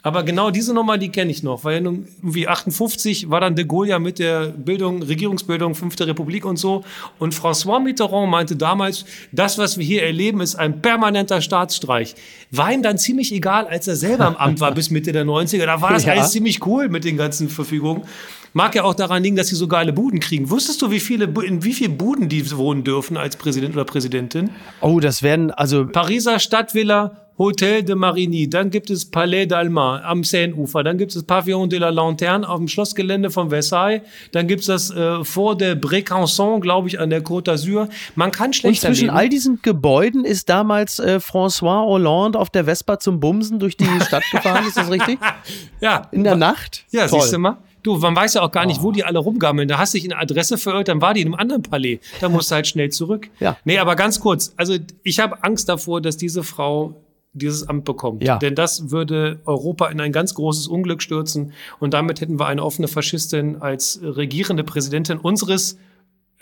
[0.03, 3.91] Aber genau diese Nummer, die kenne ich noch, weil irgendwie 58 war dann de Gaulle
[3.91, 6.85] ja mit der Bildung, Regierungsbildung, Fünfte Republik und so.
[7.19, 12.15] Und François Mitterrand meinte damals, das, was wir hier erleben, ist ein permanenter Staatsstreich.
[12.53, 15.67] War ihm dann ziemlich egal, als er selber im Amt war bis Mitte der 90er.
[15.67, 16.13] Da war das ja.
[16.13, 18.05] alles ziemlich cool mit den ganzen Verfügungen.
[18.53, 20.49] Mag ja auch daran liegen, dass sie so geile Buden kriegen.
[20.49, 24.51] Wusstest du, wie viele, in wie viele Buden die wohnen dürfen als Präsident oder Präsidentin?
[24.81, 25.87] Oh, das werden also.
[25.87, 31.23] Pariser Stadtvilla, Hotel de Marigny, dann gibt es Palais d'Alma am Seine-Ufer, dann gibt es
[31.23, 35.61] Pavillon de la Lanterne auf dem Schlossgelände von Versailles, dann gibt es das äh, Fort
[35.61, 37.89] de Brécançon, glaube ich, an der Côte d'Azur.
[38.17, 39.17] Man kann schlecht Und zwischen leben.
[39.17, 43.85] all diesen Gebäuden ist damals äh, François Hollande auf der Vespa zum Bumsen durch die
[44.07, 45.19] Stadt gefahren, ist das richtig?
[45.81, 46.03] ja.
[46.11, 46.85] In der Nacht?
[46.91, 47.21] Ja, Toll.
[47.21, 47.59] siehst du mal.
[47.85, 49.69] Du, man weiß ja auch gar nicht, wo die alle rumgammeln.
[49.69, 52.01] Da hast du dich in eine Adresse verirrt, dann war die in einem anderen Palais.
[52.21, 53.31] Da musst du halt schnell zurück.
[53.39, 53.57] Ja.
[53.65, 54.53] Nee, aber ganz kurz.
[54.57, 54.75] Also
[55.05, 56.97] ich habe Angst davor, dass diese Frau
[57.39, 58.23] dieses Amt bekommt.
[58.23, 58.39] Ja.
[58.39, 61.53] Denn das würde Europa in ein ganz großes Unglück stürzen.
[61.79, 65.79] Und damit hätten wir eine offene Faschistin als regierende Präsidentin unseres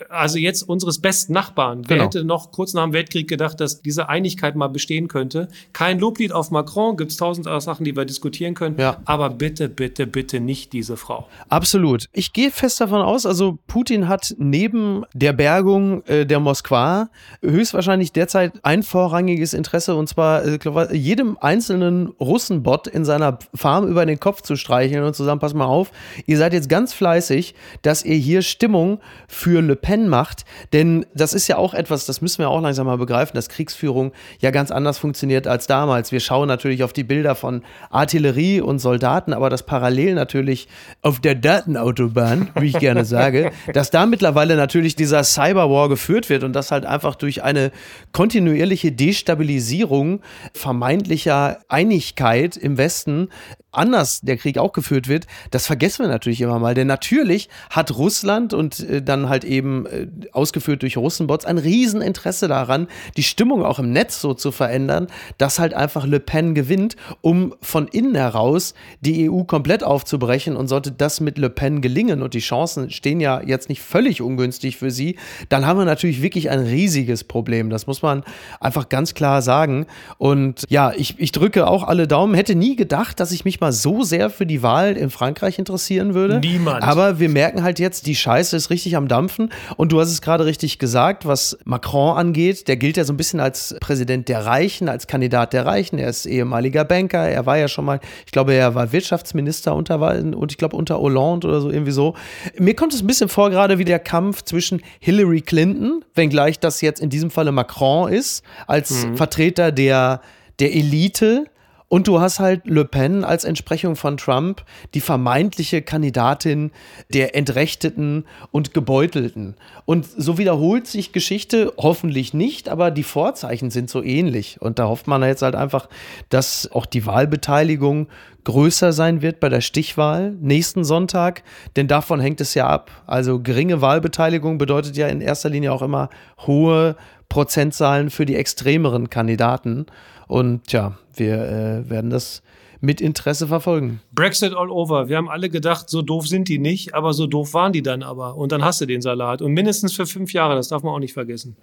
[0.09, 1.83] also jetzt unseres besten Nachbarn.
[1.87, 2.05] Wer genau.
[2.05, 5.47] hätte noch kurz nach dem Weltkrieg gedacht, dass diese Einigkeit mal bestehen könnte?
[5.73, 8.77] Kein Loblied auf Macron, gibt es tausend Sachen, die wir diskutieren können.
[8.79, 9.01] Ja.
[9.05, 11.27] Aber bitte, bitte, bitte nicht diese Frau.
[11.49, 12.09] Absolut.
[12.13, 17.09] Ich gehe fest davon aus, also Putin hat neben der Bergung äh, der Moskwa
[17.41, 24.05] höchstwahrscheinlich derzeit ein vorrangiges Interesse und zwar äh, jedem einzelnen Russenbot in seiner Farm über
[24.05, 25.91] den Kopf zu streicheln und zusammen, pass mal auf,
[26.25, 30.43] ihr seid jetzt ganz fleißig, dass ihr hier Stimmung für Le Pen Pen macht.
[30.73, 34.11] Denn das ist ja auch etwas, das müssen wir auch langsam mal begreifen, dass Kriegsführung
[34.41, 36.11] ja ganz anders funktioniert als damals.
[36.11, 40.67] Wir schauen natürlich auf die Bilder von Artillerie und Soldaten, aber das parallel natürlich
[41.01, 46.43] auf der Datenautobahn, wie ich gerne sage, dass da mittlerweile natürlich dieser Cyberwar geführt wird
[46.43, 47.71] und das halt einfach durch eine
[48.11, 50.19] kontinuierliche Destabilisierung
[50.53, 53.29] vermeintlicher Einigkeit im Westen
[53.77, 56.73] anders der Krieg auch geführt wird, das vergessen wir natürlich immer mal.
[56.73, 62.47] Denn natürlich hat Russland und äh, dann halt eben äh, ausgeführt durch Russenbots ein Rieseninteresse
[62.47, 66.95] daran, die Stimmung auch im Netz so zu verändern, dass halt einfach Le Pen gewinnt,
[67.21, 70.55] um von innen heraus die EU komplett aufzubrechen.
[70.55, 74.21] Und sollte das mit Le Pen gelingen und die Chancen stehen ja jetzt nicht völlig
[74.21, 75.17] ungünstig für sie,
[75.49, 77.69] dann haben wir natürlich wirklich ein riesiges Problem.
[77.69, 78.23] Das muss man
[78.59, 79.85] einfach ganz klar sagen.
[80.17, 82.33] Und ja, ich, ich drücke auch alle Daumen.
[82.33, 85.59] Hätte nie gedacht, dass ich mich mal mal so sehr für die Wahl in Frankreich
[85.59, 86.39] interessieren würde.
[86.39, 86.83] Niemand.
[86.83, 89.49] Aber wir merken halt jetzt, die Scheiße ist richtig am Dampfen.
[89.75, 92.67] Und du hast es gerade richtig gesagt, was Macron angeht.
[92.67, 95.99] Der gilt ja so ein bisschen als Präsident der Reichen, als Kandidat der Reichen.
[95.99, 97.27] Er ist ehemaliger Banker.
[97.27, 100.99] Er war ja schon mal, ich glaube, er war Wirtschaftsminister unter, und ich glaube unter
[100.99, 102.15] Hollande oder so irgendwie so.
[102.57, 106.81] Mir kommt es ein bisschen vor, gerade wie der Kampf zwischen Hillary Clinton, wenngleich das
[106.81, 109.17] jetzt in diesem Falle Macron ist, als mhm.
[109.17, 110.21] Vertreter der,
[110.59, 111.45] der Elite
[111.89, 116.71] Und du hast halt Le Pen als Entsprechung von Trump, die vermeintliche Kandidatin
[117.13, 119.55] der Entrechteten und Gebeutelten.
[119.85, 124.61] Und so wiederholt sich Geschichte hoffentlich nicht, aber die Vorzeichen sind so ähnlich.
[124.61, 125.87] Und da hofft man jetzt halt einfach,
[126.27, 128.07] dass auch die Wahlbeteiligung
[128.43, 131.43] größer sein wird bei der Stichwahl nächsten Sonntag,
[131.75, 132.91] denn davon hängt es ja ab.
[133.05, 136.09] Also geringe Wahlbeteiligung bedeutet ja in erster Linie auch immer
[136.45, 136.95] hohe
[137.29, 139.85] Prozentzahlen für die extremeren Kandidaten.
[140.27, 142.41] Und ja, wir äh, werden das
[142.79, 144.01] mit Interesse verfolgen.
[144.11, 145.09] Brexit all over.
[145.09, 148.03] Wir haben alle gedacht, so doof sind die nicht, aber so doof waren die dann
[148.03, 148.35] aber.
[148.35, 149.41] Und dann hast du den Salat.
[149.41, 151.55] Und mindestens für fünf Jahre, das darf man auch nicht vergessen.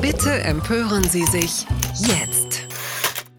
[0.00, 1.66] Bitte empören Sie sich
[1.98, 2.71] jetzt.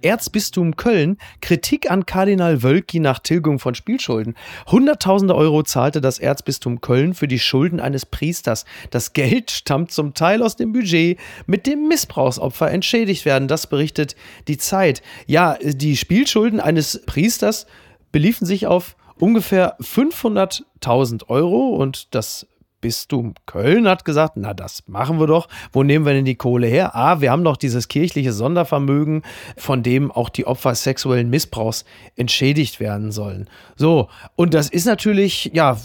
[0.04, 4.36] Erzbistum Köln Kritik an Kardinal Wölki nach Tilgung von Spielschulden.
[4.68, 8.66] Hunderttausende Euro zahlte das Erzbistum Köln für die Schulden eines Priesters.
[8.92, 13.48] Das Geld stammt zum Teil aus dem Budget, mit dem Missbrauchsopfer entschädigt werden.
[13.48, 14.16] Das berichtet
[14.48, 15.02] die Zeit.
[15.26, 17.66] Ja, die Spielschulden eines Priesters
[18.12, 22.48] beliefen sich auf ungefähr 500.000 Euro und das
[22.84, 25.48] Bistum Köln hat gesagt, na das machen wir doch.
[25.72, 26.94] Wo nehmen wir denn die Kohle her?
[26.96, 29.24] Ah, wir haben doch dieses kirchliche Sondervermögen,
[29.56, 31.86] von dem auch die Opfer sexuellen Missbrauchs
[32.18, 33.50] entschädigt werden sollen.
[33.78, 35.78] So, und das ist natürlich, ja,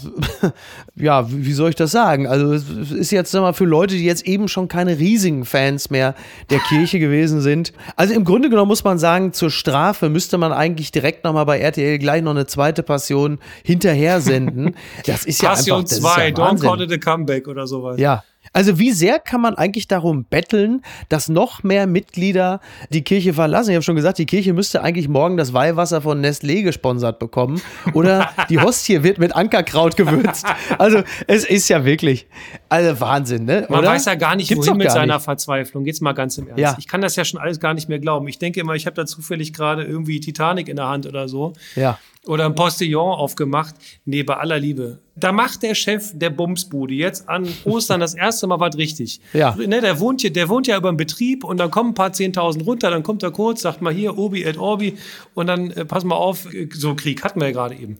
[0.95, 2.27] ja, wie soll ich das sagen?
[2.27, 6.15] Also es ist jetzt mal für Leute, die jetzt eben schon keine riesigen Fans mehr
[6.49, 7.71] der Kirche gewesen sind.
[7.95, 11.59] Also im Grunde genommen muss man sagen, zur Strafe müsste man eigentlich direkt nochmal bei
[11.59, 14.75] RTL gleich noch eine zweite Passion hinterher senden.
[15.05, 16.88] Das ist ja Passion einfach, das 2, ist ja Wahnsinn.
[16.91, 17.99] A Comeback oder sowas.
[17.99, 18.23] Ja.
[18.53, 23.71] Also wie sehr kann man eigentlich darum betteln, dass noch mehr Mitglieder die Kirche verlassen?
[23.71, 27.61] Ich habe schon gesagt, die Kirche müsste eigentlich morgen das Weihwasser von Nestlé gesponsert bekommen
[27.93, 30.47] oder die Hostie wird mit Ankerkraut gewürzt.
[30.77, 32.27] Also es ist ja wirklich,
[32.69, 33.67] also Wahnsinn, ne?
[33.69, 33.89] Man oder?
[33.89, 35.25] weiß ja gar nicht, Gibt's wohin mit gar seiner nicht.
[35.25, 35.85] Verzweiflung.
[35.85, 36.61] Jetzt mal ganz im Ernst.
[36.61, 36.75] Ja.
[36.79, 38.27] Ich kann das ja schon alles gar nicht mehr glauben.
[38.27, 41.53] Ich denke immer, ich habe da zufällig gerade irgendwie Titanic in der Hand oder so.
[41.75, 41.99] Ja.
[42.29, 43.73] Oder ein Postillon aufgemacht.
[44.05, 44.99] Nee, bei aller Liebe.
[45.15, 49.19] Da macht der Chef der Bumsbude jetzt an Ostern das erste Mal was richtig.
[49.33, 49.55] Ja.
[49.55, 52.13] Ne, der, wohnt hier, der wohnt ja über dem Betrieb und dann kommen ein paar
[52.13, 54.95] Zehntausend runter, dann kommt er kurz, sagt mal hier, Obi et Orbi
[55.33, 57.97] und dann äh, pass mal auf, äh, so Krieg hatten wir ja gerade eben.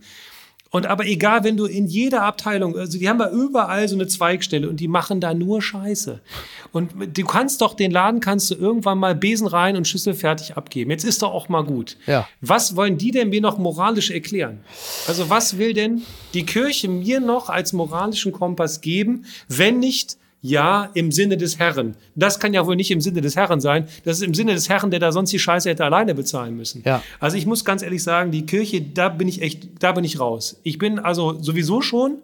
[0.71, 4.05] Und aber egal, wenn du in jeder Abteilung, also die haben ja überall so eine
[4.05, 6.19] Zweigstelle und die machen da nur Scheiße.
[6.71, 10.57] Und du kannst doch den Laden kannst du irgendwann mal Besen rein und Schüssel fertig
[10.57, 10.91] abgeben.
[10.91, 11.97] Jetzt ist doch auch mal gut.
[12.05, 12.27] Ja.
[12.41, 14.59] Was wollen die denn mir noch moralisch erklären?
[15.07, 16.03] Also was will denn
[16.35, 21.95] die Kirche mir noch als moralischen Kompass geben, wenn nicht ja, im Sinne des Herrn.
[22.15, 23.87] Das kann ja wohl nicht im Sinne des Herrn sein.
[24.05, 26.81] Das ist im Sinne des Herrn, der da sonst die Scheiße hätte alleine bezahlen müssen.
[26.85, 27.03] Ja.
[27.19, 30.19] Also ich muss ganz ehrlich sagen, die Kirche, da bin ich echt, da bin ich
[30.19, 30.59] raus.
[30.63, 32.19] Ich bin also sowieso schon,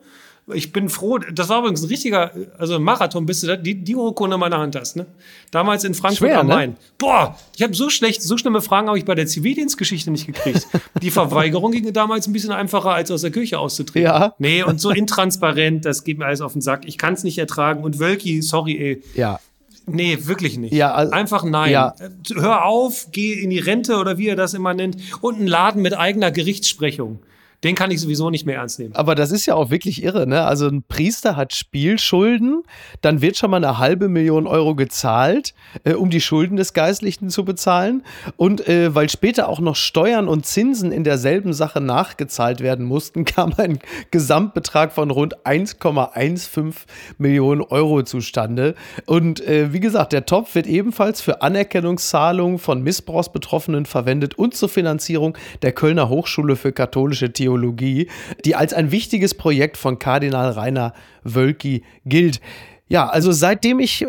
[0.53, 3.83] ich bin froh, das war übrigens ein richtiger, also ein Marathon, bis du da, die,
[3.83, 5.07] die Urkunde in meiner Hand hast, ne?
[5.49, 6.53] Damals in Frankfurt Schwer, am ne?
[6.53, 6.75] Main.
[6.99, 10.67] Boah, ich habe so schlecht, so schlimme Fragen habe ich bei der Zivildienstgeschichte nicht gekriegt.
[11.01, 14.03] Die Verweigerung ging damals ein bisschen einfacher, als aus der Kirche auszutreten.
[14.05, 14.35] Ja.
[14.37, 16.85] Nee, und so intransparent, das geht mir alles auf den Sack.
[16.85, 17.83] Ich kann es nicht ertragen.
[17.83, 19.03] Und Wölki, sorry, ey.
[19.15, 19.39] Ja.
[19.87, 20.73] Nee, wirklich nicht.
[20.73, 21.71] Ja, also- Einfach nein.
[21.71, 21.95] ja.
[22.35, 24.97] Hör auf, geh in die Rente oder wie er das immer nennt.
[25.21, 27.19] Und einen Laden mit eigener Gerichtssprechung.
[27.65, 28.93] Den kann ich sowieso nicht mehr ernst nehmen.
[28.93, 30.45] Aber das ist ja auch wirklich irre, ne?
[30.45, 32.61] Also ein Priester hat Spielschulden,
[33.01, 37.31] dann wird schon mal eine halbe Million Euro gezahlt, äh, um die Schulden des Geistlichen
[37.31, 38.03] zu bezahlen.
[38.37, 43.25] Und äh, weil später auch noch Steuern und Zinsen in derselben Sache nachgezahlt werden mussten,
[43.25, 43.79] kam ein
[44.11, 46.73] Gesamtbetrag von rund 1,15
[47.17, 48.75] Millionen Euro zustande.
[49.07, 54.69] Und äh, wie gesagt, der Topf wird ebenfalls für Anerkennungszahlungen von Missbrauchsbetroffenen verwendet und zur
[54.69, 60.93] Finanzierung der Kölner Hochschule für katholische Theologie, die als ein wichtiges Projekt von Kardinal Rainer
[61.23, 62.41] Wölki gilt.
[62.87, 64.07] Ja, also seitdem ich äh,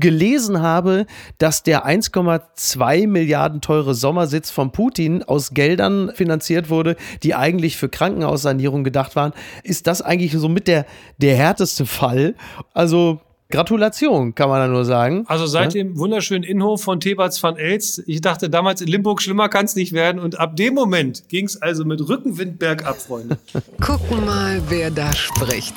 [0.00, 1.04] gelesen habe,
[1.36, 7.90] dass der 1,2 Milliarden teure Sommersitz von Putin aus Geldern finanziert wurde, die eigentlich für
[7.90, 9.32] Krankenhaussanierung gedacht waren,
[9.64, 10.86] ist das eigentlich so mit der,
[11.18, 12.34] der härteste Fall.
[12.72, 15.24] Also Gratulation, kann man da nur sagen.
[15.28, 19.48] Also seit dem wunderschönen Innenhof von Thebats van Elst, ich dachte damals in Limburg, schlimmer
[19.48, 20.20] kann es nicht werden.
[20.20, 23.38] Und ab dem Moment ging es also mit Rückenwind bergab, Freunde.
[23.80, 25.74] Gucken mal, wer da spricht.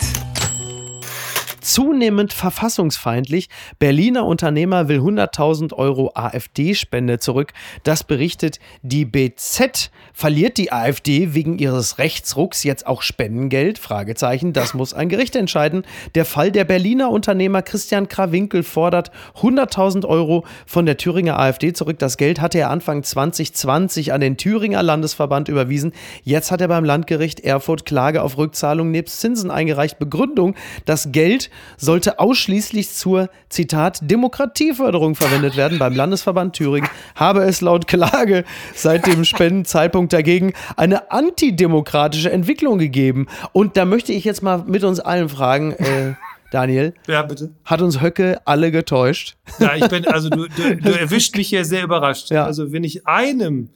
[1.61, 3.49] Zunehmend verfassungsfeindlich.
[3.79, 7.53] Berliner Unternehmer will 100.000 Euro AfD-Spende zurück.
[7.83, 9.91] Das berichtet die BZ.
[10.13, 13.79] Verliert die AfD wegen ihres Rechtsrucks jetzt auch Spendengeld?
[13.79, 14.53] Fragezeichen.
[14.53, 15.83] Das muss ein Gericht entscheiden.
[16.15, 21.99] Der Fall der Berliner Unternehmer Christian Krawinkel fordert 100.000 Euro von der Thüringer AfD zurück.
[21.99, 25.93] Das Geld hatte er Anfang 2020 an den Thüringer Landesverband überwiesen.
[26.23, 29.99] Jetzt hat er beim Landgericht Erfurt Klage auf Rückzahlung nebst Zinsen eingereicht.
[29.99, 35.79] Begründung, das Geld Geld sollte ausschließlich zur, Zitat, Demokratieförderung verwendet werden.
[35.79, 38.43] Beim Landesverband Thüringen habe es laut Klage
[38.75, 43.27] seit dem Spendenzeitpunkt dagegen eine antidemokratische Entwicklung gegeben.
[43.53, 46.13] Und da möchte ich jetzt mal mit uns allen fragen, äh,
[46.51, 46.93] Daniel.
[47.07, 47.51] Ja, bitte.
[47.63, 49.37] Hat uns Höcke alle getäuscht?
[49.59, 52.31] Ja, ich bin, also du, du, du erwischt mich hier sehr überrascht.
[52.31, 52.45] Ja.
[52.45, 53.69] Also wenn ich einem,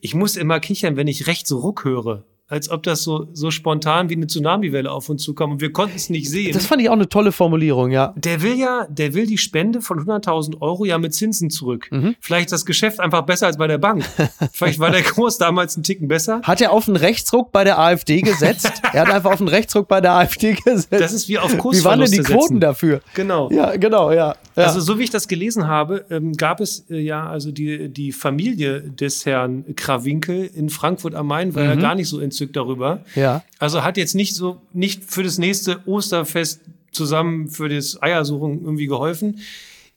[0.00, 2.24] ich muss immer kichern, wenn ich rechts Ruck höre.
[2.50, 5.94] Als ob das so, so spontan wie eine Tsunamiwelle auf uns zukommt und wir konnten
[5.96, 6.52] es nicht sehen.
[6.52, 8.12] Das fand ich auch eine tolle Formulierung, ja.
[8.16, 11.86] der will ja, der will die Spende von 100.000 Euro ja mit Zinsen zurück.
[11.92, 12.16] Mhm.
[12.20, 14.04] Vielleicht ist das Geschäft einfach besser als bei der Bank.
[14.52, 16.40] Vielleicht war der Kurs damals einen Ticken besser.
[16.42, 18.82] Hat er auf einen Rechtsruck bei der AfD gesetzt?
[18.92, 20.88] er hat einfach auf einen Rechtsruck bei der AfD gesetzt.
[20.90, 22.60] Das ist wie auf Wie waren denn die Kursverluste Quoten setzen.
[22.60, 23.00] dafür?
[23.14, 23.48] Genau.
[23.52, 24.34] Ja, genau, ja.
[24.56, 24.64] ja.
[24.64, 28.12] Also so wie ich das gelesen habe, ähm, gab es äh, ja also die, die
[28.12, 33.04] Familie des Herrn Krawinkel in Frankfurt am Main war ja gar nicht so entzückt darüber.
[33.14, 33.42] Ja.
[33.58, 38.86] Also hat jetzt nicht so nicht für das nächste Osterfest zusammen für das Eiersuchen irgendwie
[38.86, 39.40] geholfen.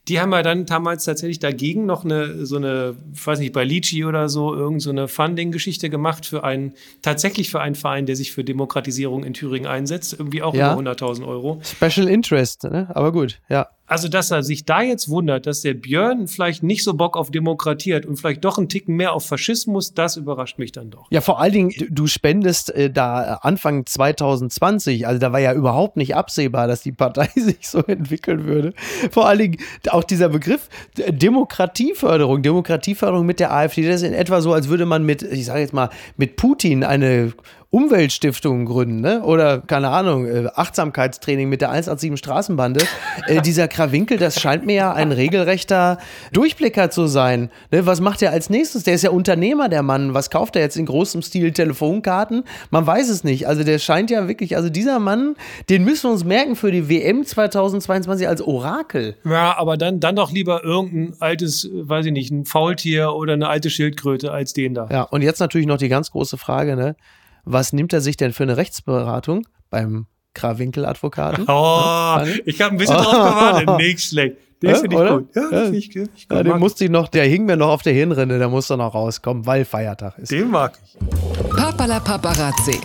[0.10, 3.64] Die haben ja dann damals tatsächlich dagegen noch eine, so eine, ich weiß nicht, bei
[3.64, 8.18] Litchi oder so, irgend so eine Funding-Geschichte gemacht für einen, tatsächlich für einen Verein, der
[8.18, 10.74] sich für Demokratisierung in Thüringen einsetzt, irgendwie auch Ja.
[10.78, 11.62] über 100.000 Euro.
[11.64, 12.90] Special Interest, ne?
[12.94, 13.68] Aber gut, ja.
[13.86, 17.32] Also, dass er sich da jetzt wundert, dass der Björn vielleicht nicht so Bock auf
[17.32, 21.08] Demokratie hat und vielleicht doch einen Ticken mehr auf Faschismus, das überrascht mich dann doch.
[21.12, 25.98] Ja, vor allen Dingen, du, spendest äh, da Anfang 2020, also da war ja überhaupt
[25.98, 28.74] nicht absehbar, dass die Partei sich so entwickeln würde.
[29.12, 29.58] Vor allen Dingen
[29.90, 34.70] auch dieser Begriff äh, Demokratieförderung, Demokratieförderung mit der AfD, das ist in etwa so, als
[34.70, 37.34] würde man mit, ich sage jetzt mal, mit Putin eine
[37.74, 39.24] Umweltstiftung gründen, ne?
[39.24, 42.86] Oder keine Ahnung, äh, Achtsamkeitstraining mit der 187 Straßenbande.
[43.26, 45.98] Äh, dieser Krawinkel, das scheint mir ja ein regelrechter
[46.34, 47.50] Durchblicker zu sein.
[47.72, 47.86] Ne?
[47.88, 48.84] Was macht er als nächstes?
[48.84, 50.14] Der ist ja Unternehmer, der Mann.
[50.14, 52.44] Was kauft er jetzt in großem Stil Telefonkarten?
[52.70, 53.48] Man weiß es nicht.
[53.48, 55.36] Also der scheint ja wirklich, also dieser Mann,
[55.70, 59.16] den müssen wir uns merken für die WM 2022 als Orakel.
[59.26, 63.48] Ja, aber dann, dann doch lieber irgendein altes, weiß ich nicht, ein Faultier oder eine
[63.48, 64.90] alte Schildkröte als den da.
[64.92, 66.96] Ja, und jetzt natürlich noch die ganz große Frage, ne?
[67.44, 71.46] Was nimmt er sich denn für eine Rechtsberatung beim Krawinkel-Advokaten?
[71.48, 73.12] Oh, ich habe ein bisschen drauf
[73.66, 73.78] gewartet.
[73.78, 74.38] Nicht schlecht.
[74.62, 75.18] Den Ja, finde ich oder?
[75.20, 75.36] gut.
[75.36, 75.50] Ja, Ja.
[75.50, 76.38] den finde ich, find ich gut.
[76.38, 78.78] Ja, den Mag- musste ich noch, der hing mir noch auf der Hirnrinde, der musste
[78.78, 80.32] noch rauskommen, weil Feiertag ist.
[80.32, 81.50] den mag ich.
[81.50, 82.80] Papala Paparazzi.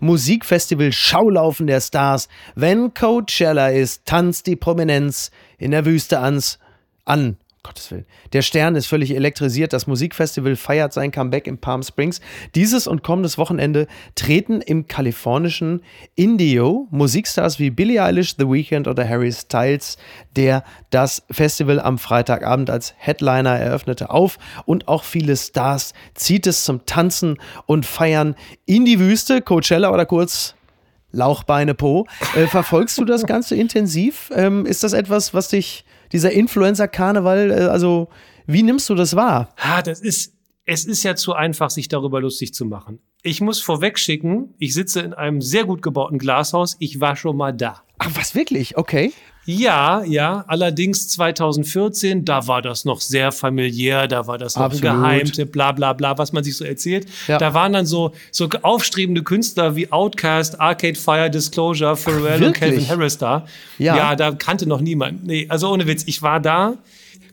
[0.00, 2.28] Musikfestival Schaulaufen der Stars.
[2.54, 6.58] Wenn Coachella ist, tanzt die Prominenz in der Wüste ans,
[7.06, 7.38] an.
[7.66, 8.06] Gottes Willen.
[8.32, 9.72] Der Stern ist völlig elektrisiert.
[9.72, 12.20] Das Musikfestival feiert sein Comeback in Palm Springs.
[12.54, 15.82] Dieses und kommendes Wochenende treten im kalifornischen
[16.14, 19.96] Indio Musikstars wie Billie Eilish, The Weeknd oder Harry Styles,
[20.36, 24.38] der das Festival am Freitagabend als Headliner eröffnete, auf.
[24.64, 29.42] Und auch viele Stars zieht es zum Tanzen und Feiern in die Wüste.
[29.42, 30.54] Coachella oder kurz
[31.16, 32.06] Lauchbeine Po.
[32.34, 34.30] Äh, verfolgst du das Ganze intensiv?
[34.34, 38.08] Ähm, ist das etwas, was dich, dieser Influencer-Karneval, äh, also
[38.46, 39.48] wie nimmst du das wahr?
[39.58, 43.00] Ha, das ist, es ist ja zu einfach, sich darüber lustig zu machen.
[43.22, 46.76] Ich muss vorweg schicken, ich sitze in einem sehr gut gebauten Glashaus.
[46.78, 47.82] Ich war schon mal da.
[47.98, 48.76] Ach, was wirklich?
[48.76, 49.12] Okay.
[49.46, 54.82] Ja, ja, allerdings 2014, da war das noch sehr familiär, da war das noch Absolut.
[54.82, 57.06] Geheimtipp, bla bla bla, was man sich so erzählt.
[57.28, 57.38] Ja.
[57.38, 62.54] Da waren dann so, so aufstrebende Künstler wie Outkast, Arcade Fire, Disclosure, Pharrell und?
[62.54, 63.46] Calvin Harris da.
[63.78, 63.96] Ja.
[63.96, 65.24] ja, da kannte noch niemand.
[65.24, 66.74] Nee, also ohne Witz, ich war da.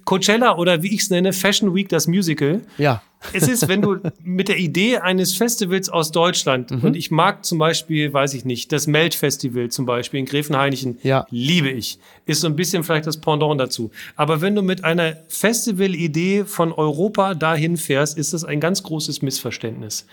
[0.06, 2.62] Coachella oder wie ich es nenne, Fashion Week, das Musical.
[2.78, 3.02] Ja.
[3.32, 6.84] Es ist, wenn du mit der Idee eines Festivals aus Deutschland, Mhm.
[6.84, 11.26] und ich mag zum Beispiel, weiß ich nicht, das Melt-Festival zum Beispiel in Gräfenhainichen, Ja.
[11.30, 12.00] liebe ich.
[12.26, 13.92] Ist so ein bisschen vielleicht das Pendant dazu.
[14.16, 19.22] Aber wenn du mit einer Festival-Idee von Europa dahin fährst, ist das ein ganz großes
[19.22, 20.06] Missverständnis.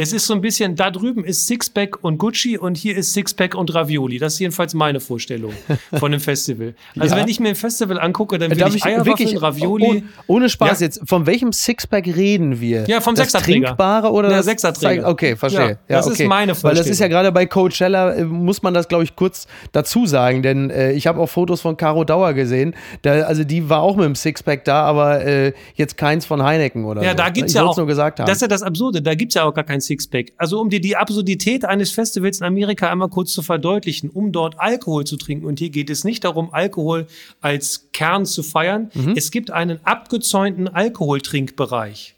[0.00, 3.54] Es ist so ein bisschen, da drüben ist Sixpack und Gucci und hier ist Sixpack
[3.54, 4.18] und Ravioli.
[4.18, 5.52] Das ist jedenfalls meine Vorstellung
[5.98, 6.74] von einem Festival.
[6.98, 7.20] Also Ja.
[7.20, 10.02] wenn ich mir ein Festival angucke, dann will Darf ich Eierwaffeln, wirklich, Ravioli.
[10.26, 10.86] oh, ohne Spaß Ja.
[10.86, 12.84] jetzt, von welchem Sixpack reden wir?
[12.88, 13.66] Ja, vom das Sechserträger.
[13.68, 15.06] Trinkbare oder Der Sechserträger.
[15.08, 15.78] Okay, verstehe.
[15.88, 16.26] Ja, das ist okay.
[16.28, 17.10] meine Weil das ist ja Vorstellung.
[17.10, 21.06] gerade bei Coachella, äh, muss man das, glaube ich, kurz dazu sagen, denn äh, ich
[21.06, 22.74] habe auch Fotos von Caro Dauer gesehen.
[23.02, 26.84] Da, also die war auch mit dem Sixpack da, aber äh, jetzt keins von Heineken
[26.86, 27.16] oder Ja, so.
[27.18, 27.76] da gibt's ich ja auch.
[27.76, 28.26] nur gesagt haben.
[28.26, 29.02] Das ist ja das Absurde.
[29.02, 29.89] Da gibt's ja auch gar kein Sixpack.
[30.36, 34.58] Also um dir die Absurdität eines Festivals in Amerika einmal kurz zu verdeutlichen, um dort
[34.58, 35.46] Alkohol zu trinken.
[35.46, 37.06] Und hier geht es nicht darum, Alkohol
[37.40, 38.90] als Kern zu feiern.
[38.94, 39.14] Mhm.
[39.16, 42.14] Es gibt einen abgezäunten Alkoholtrinkbereich.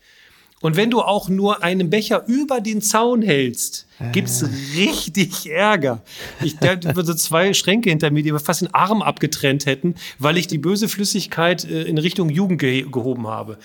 [0.63, 4.45] Und wenn du auch nur einen Becher über den Zaun hältst, gibt's
[4.77, 6.03] richtig Ärger.
[6.43, 9.97] Ich da über so zwei Schränke hinter mir, die mir fast den Arm abgetrennt hätten,
[10.21, 13.59] weil ich die böse Flüssigkeit äh, in Richtung Jugend ge gehoben habe.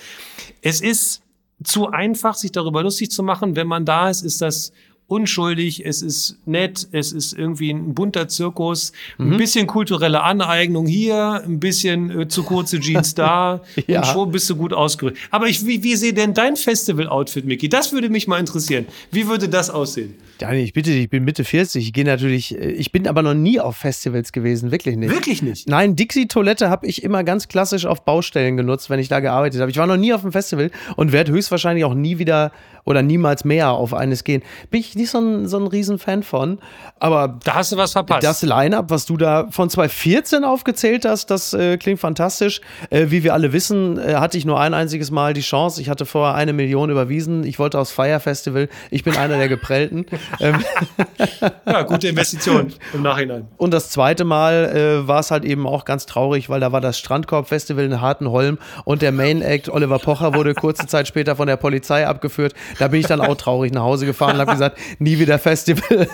[0.60, 1.22] Es ist
[1.64, 3.56] zu einfach, sich darüber lustig zu machen.
[3.56, 4.72] Wenn man da ist, ist das
[5.08, 11.42] unschuldig, es ist nett, es ist irgendwie ein bunter Zirkus, ein bisschen kulturelle Aneignung hier,
[11.44, 14.00] ein bisschen äh, zu kurze Jeans da Ja.
[14.00, 15.20] und schon bist du gut ausgerüstet.
[15.30, 17.68] Aber ich, wie, wie sehe denn dein Festival-Outfit, Micky?
[17.70, 18.86] Das würde mich mal interessieren.
[19.10, 20.14] Wie würde das aussehen?
[20.38, 21.84] Daniel, ich bitte dich, ich bin Mitte 40.
[21.86, 25.10] Ich gehe natürlich, äh, ich bin aber noch nie auf Festivals gewesen, wirklich nicht.
[25.10, 25.68] Wirklich nicht?
[25.68, 29.70] Nein, Dixie-Toilette habe ich immer ganz klassisch auf Baustellen genutzt, wenn ich da gearbeitet habe.
[29.70, 32.52] Ich war noch nie auf einem Festival und werde höchstwahrscheinlich auch nie wieder
[32.84, 34.42] oder niemals mehr auf eines gehen.
[34.70, 36.58] Bin ich nicht so ein, so ein Riesenfan von.
[36.98, 38.22] Aber Da hast du was verpasst.
[38.24, 42.60] das Line-Up, was du da von 2014 aufgezählt hast, das äh, klingt fantastisch.
[42.90, 45.80] Äh, wie wir alle wissen, äh, hatte ich nur ein einziges Mal die Chance.
[45.80, 47.44] Ich hatte vorher eine Million überwiesen.
[47.44, 48.68] Ich wollte aufs Fire Festival.
[48.90, 50.06] Ich bin einer der Geprellten.
[50.40, 50.62] ähm,
[51.66, 53.48] ja, gute Investition im Nachhinein.
[53.56, 56.80] und das zweite Mal äh, war es halt eben auch ganz traurig, weil da war
[56.80, 61.46] das Strandkorb-Festival in Hartenholm und der Main Act Oliver Pocher wurde kurze Zeit später von
[61.46, 62.54] der Polizei abgeführt.
[62.78, 66.08] Da bin ich dann auch traurig nach Hause gefahren und habe gesagt, nie wieder Festival.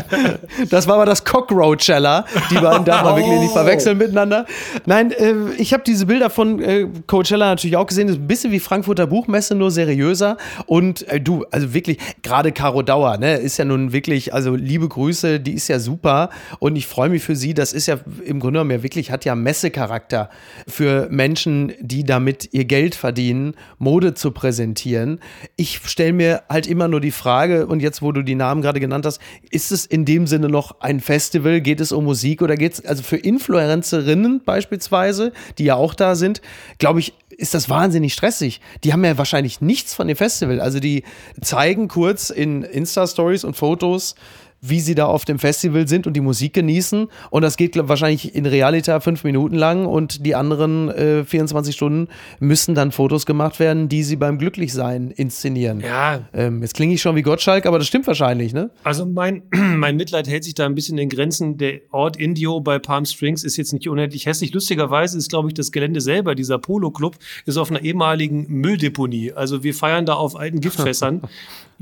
[0.70, 2.24] das war aber das Cockroachella.
[2.50, 4.46] Die beiden darf man wirklich nicht verwechseln miteinander.
[4.86, 8.06] Nein, äh, ich habe diese Bilder von äh, Coachella natürlich auch gesehen.
[8.06, 10.36] Das ist ein bisschen wie Frankfurter Buchmesse, nur seriöser.
[10.66, 14.88] Und äh, du, also wirklich, gerade Caro Dauer, ne, ist ja nun wirklich, also liebe
[14.88, 16.30] Grüße, die ist ja super.
[16.58, 17.54] Und ich freue mich für sie.
[17.54, 20.30] Das ist ja im Grunde genommen ja wirklich, hat ja Messecharakter
[20.66, 25.20] für Menschen, die damit ihr Geld verdienen, Mode zu präsentieren.
[25.56, 28.80] Ich stelle mir halt immer nur die Frage, und jetzt, wo du die Namen gerade
[28.80, 29.20] genannt hast,
[29.50, 31.60] ist es in dem Sinne noch ein Festival?
[31.60, 36.14] Geht es um Musik oder geht es, also für Influencerinnen beispielsweise, die ja auch da
[36.14, 36.40] sind,
[36.78, 38.60] glaube ich, ist das wahnsinnig stressig.
[38.84, 40.60] Die haben ja wahrscheinlich nichts von dem Festival.
[40.60, 41.04] Also die
[41.40, 44.14] zeigen kurz in Insta-Stories und Fotos,
[44.60, 47.08] wie sie da auf dem Festival sind und die Musik genießen.
[47.30, 52.08] Und das geht wahrscheinlich in Realita fünf Minuten lang und die anderen äh, 24 Stunden
[52.38, 55.80] müssen dann Fotos gemacht werden, die sie beim Glücklichsein inszenieren.
[55.80, 58.70] Ja, Ähm, jetzt klinge ich schon wie Gottschalk, aber das stimmt wahrscheinlich, ne?
[58.84, 61.56] Also mein, mein Mitleid hält sich da ein bisschen in Grenzen.
[61.56, 64.52] Der Ort Indio bei Palm Springs ist jetzt nicht unendlich hässlich.
[64.52, 69.32] Lustigerweise ist, glaube ich, das Gelände selber, dieser Polo-Club, ist auf einer ehemaligen Mülldeponie.
[69.32, 71.22] Also wir feiern da auf alten Giftfässern.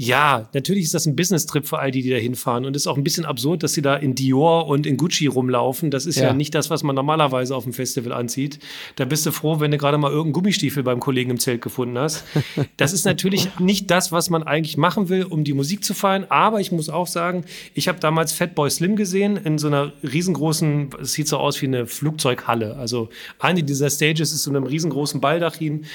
[0.01, 2.65] ja, natürlich ist das ein Business-Trip für all die, die da hinfahren.
[2.67, 5.27] Und es ist auch ein bisschen absurd, dass sie da in Dior und in Gucci
[5.27, 5.91] rumlaufen.
[5.91, 6.33] Das ist ja, Ja.
[6.35, 8.61] nicht das, was man normalerweise auf dem Festival anzieht.
[8.95, 11.99] Da bist du froh, wenn du gerade mal irgendeinen Gummistiefel beim Kollegen im Zelt gefunden
[11.99, 12.23] hast.
[12.77, 16.27] Das ist natürlich nicht das, was man eigentlich machen will, um die Musik zu feiern.
[16.29, 17.45] Aber ich muss auch sagen,
[17.75, 21.67] ich habe damals Fatboy Slim gesehen in so einer riesengroßen, es sieht so aus wie
[21.67, 22.77] eine Flugzeughalle.
[22.77, 23.09] Also
[23.41, 25.87] eine dieser Stages ist so einem riesengroßen Baldachin.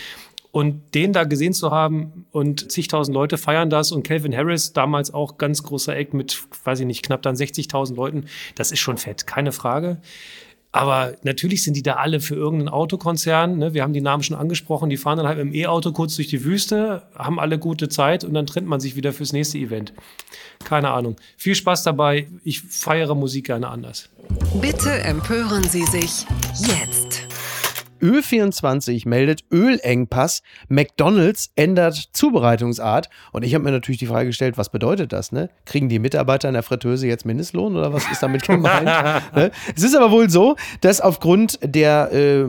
[0.53, 5.11] Und den da gesehen zu haben und zigtausend Leute feiern das und Calvin Harris, damals
[5.11, 8.97] auch ganz großer Eck mit, weiß ich nicht, knapp dann 60.000 Leuten, das ist schon
[8.97, 9.97] fett, keine Frage.
[10.71, 13.57] Aber natürlich sind die da alle für irgendeinen Autokonzern.
[13.57, 13.73] Ne?
[13.73, 14.91] Wir haben die Namen schon angesprochen.
[14.91, 18.35] Die fahren dann halt im E-Auto kurz durch die Wüste, haben alle gute Zeit und
[18.35, 19.93] dann trennt man sich wieder fürs nächste Event.
[20.63, 21.15] Keine Ahnung.
[21.35, 22.27] Viel Spaß dabei.
[22.43, 24.09] Ich feiere Musik gerne anders.
[24.61, 26.25] Bitte empören Sie sich
[26.59, 27.22] jetzt.
[28.03, 33.09] Ö24 meldet Ölengpass, McDonald's ändert Zubereitungsart.
[33.31, 35.31] Und ich habe mir natürlich die Frage gestellt, was bedeutet das?
[35.31, 35.49] Ne?
[35.65, 38.85] Kriegen die Mitarbeiter in der Fritteuse jetzt Mindestlohn oder was ist damit gemeint?
[39.35, 39.51] ne?
[39.75, 42.45] Es ist aber wohl so, dass aufgrund der äh,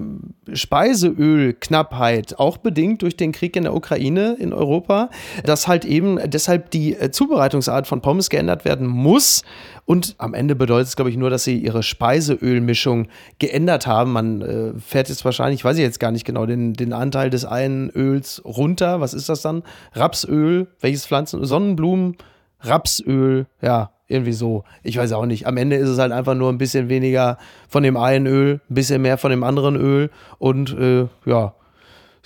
[0.53, 5.11] Speiseölknappheit, auch bedingt durch den Krieg in der Ukraine in Europa,
[5.45, 9.43] dass halt eben deshalb die äh, Zubereitungsart von Pommes geändert werden muss.
[9.87, 13.09] Und am Ende bedeutet es, glaube ich, nur, dass sie ihre Speiseölmischung
[13.39, 14.13] geändert haben.
[14.13, 17.45] Man äh, fährt jetzt wahrscheinlich, weiß ich jetzt gar nicht genau, den, den Anteil des
[17.45, 19.01] einen Öls runter.
[19.01, 19.63] Was ist das dann?
[19.93, 21.45] Rapsöl, welches Pflanzen?
[21.45, 22.17] Sonnenblumen,
[22.61, 24.65] Rapsöl, ja, irgendwie so.
[24.83, 25.47] Ich weiß auch nicht.
[25.47, 27.37] Am Ende ist es halt einfach nur ein bisschen weniger
[27.69, 30.11] von dem einen Öl, ein bisschen mehr von dem anderen Öl.
[30.39, 31.55] Und äh, ja,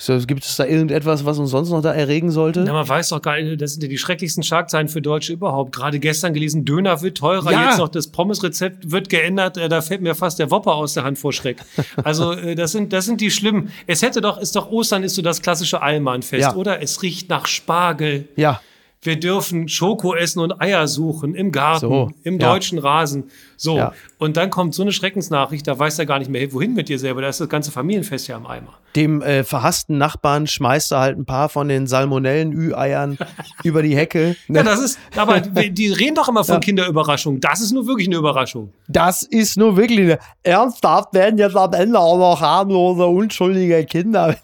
[0.00, 2.62] so, gibt es da irgendetwas, was uns sonst noch da erregen sollte?
[2.64, 5.74] Ja, man weiß doch gar nicht, das sind ja die schrecklichsten Schlagzeilen für Deutsche überhaupt.
[5.74, 7.66] Gerade gestern gelesen, Döner wird teurer, Ja.
[7.66, 11.02] jetzt noch das Pommes-Rezept wird geändert, äh, da fällt mir fast der Wopper aus der
[11.02, 11.58] Hand vor Schreck.
[12.04, 13.70] Also äh, das sind, das sind die schlimmen.
[13.88, 16.54] Es hätte doch, ist doch Ostern ist so das klassische Allmannfest, Ja.
[16.54, 16.80] oder?
[16.80, 18.28] Es riecht nach Spargel.
[18.36, 18.60] Ja,
[19.02, 22.52] Wir dürfen Schoko essen und Eier suchen im Garten, So, im ja.
[22.52, 23.24] deutschen Rasen.
[23.58, 23.76] So.
[23.76, 23.92] Ja.
[24.18, 26.98] Und dann kommt so eine Schreckensnachricht, da weiß er gar nicht mehr, wohin mit dir
[26.98, 27.22] selber.
[27.22, 28.78] Da ist das ganze Familienfest ja im Eimer.
[28.94, 33.18] dem äh, verhassten Nachbarn schmeißt er halt ein paar von den Salmonellen-Ü-Eiern
[33.64, 34.36] über die Hecke.
[34.46, 34.58] Ne?
[34.58, 37.40] Ja, das ist, aber die reden doch immer von Kinderüberraschung.
[37.40, 38.72] Das ist nur wirklich eine Überraschung.
[38.86, 40.18] Das ist nur wirklich eine.
[40.44, 44.36] Ernsthaft werden jetzt am Ende auch noch harmlose, unschuldige Kinder.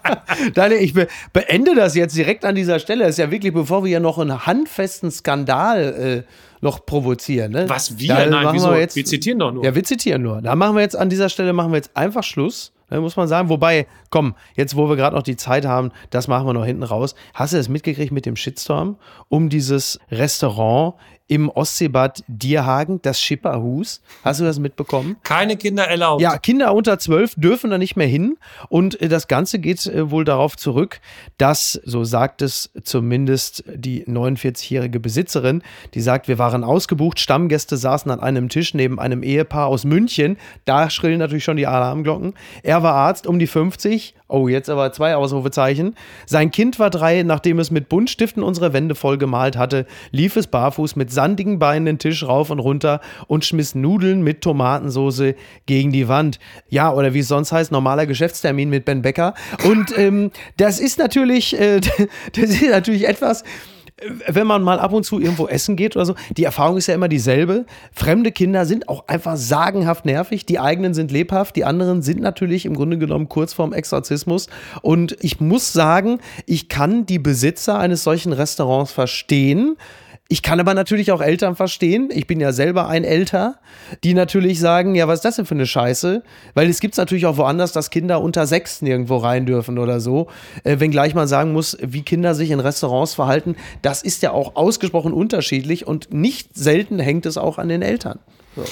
[0.54, 3.04] Daniel, ich be beende das jetzt direkt an dieser Stelle.
[3.04, 6.32] Das ist ja wirklich, bevor wir ja noch einen handfesten Skandal äh,
[6.62, 7.52] noch provozieren.
[7.52, 7.68] Ne?
[7.68, 8.14] Was wir?
[8.14, 8.70] Da Nein, wieso?
[8.70, 9.64] Wir, jetzt, Wir zitieren doch nur.
[9.64, 10.40] Ja, wir zitieren nur.
[10.40, 12.72] Da machen wir jetzt an dieser Stelle machen wir jetzt einfach Schluss.
[12.90, 13.48] ne, Muss man sagen.
[13.48, 16.84] Wobei, komm, jetzt wo wir gerade noch die Zeit haben, das machen wir noch hinten
[16.84, 17.14] raus.
[17.34, 18.96] Hast du das mitgekriegt mit dem Shitstorm
[19.28, 20.94] um dieses Restaurant
[21.32, 24.02] im Ostseebad Dierhagen, das Schipperhus?
[24.22, 25.16] Hast du das mitbekommen?
[25.22, 26.20] Keine Kinder erlaubt.
[26.20, 28.36] Ja, Kinder unter zwölf dürfen da nicht mehr hin.
[28.68, 31.00] Und äh, das Ganze geht äh, wohl darauf zurück,
[31.38, 35.62] dass, so sagt es zumindest die 49-jährige Besitzerin,
[35.94, 40.36] die sagt, wir waren ausgebucht, Stammgäste saßen an einem Tisch neben einem Ehepaar aus München.
[40.66, 42.34] Da schrillen natürlich schon die Alarmglocken.
[42.62, 44.16] Er war Arzt um die 50.
[44.32, 45.94] Oh, jetzt aber zwei Ausrufezeichen.
[46.24, 50.46] Sein Kind war drei, nachdem es mit Buntstiften unsere Wände voll gemalt hatte, lief es
[50.46, 55.92] barfuß mit sandigen Beinen den Tisch rauf und runter und schmiss Nudeln mit Tomatensoße gegen
[55.92, 56.40] die Wand.
[56.68, 59.34] Ja, oder wie es sonst heißt, normaler Geschäftstermin mit Ben Becker.
[59.64, 61.80] Und ähm, das ist natürlich, äh,
[62.32, 63.44] das ist natürlich etwas,
[64.26, 66.94] wenn man mal ab und zu irgendwo essen geht oder so, die Erfahrung ist ja
[66.94, 67.66] immer dieselbe.
[67.92, 70.44] Fremde Kinder sind auch einfach sagenhaft nervig.
[70.46, 74.48] Die eigenen sind lebhaft, die anderen sind natürlich im Grunde genommen kurz vorm Exorzismus.
[74.80, 79.76] Und ich muss sagen, ich kann die Besitzer eines solchen Restaurants verstehen.
[80.28, 82.08] Ich kann aber natürlich auch Eltern verstehen.
[82.10, 83.56] Ich bin ja selber ein Älter,
[84.02, 86.22] die natürlich sagen, ja, was ist das denn für eine Scheiße?
[86.54, 90.00] Weil es gibt es natürlich auch woanders, dass Kinder unter sechs nirgendwo rein dürfen oder
[90.00, 90.28] so.
[90.64, 94.56] Äh, wenngleich man sagen muss, wie Kinder sich in Restaurants verhalten, das ist ja auch
[94.56, 98.18] ausgesprochen unterschiedlich und nicht selten hängt es auch an den Eltern.
[98.56, 98.64] So.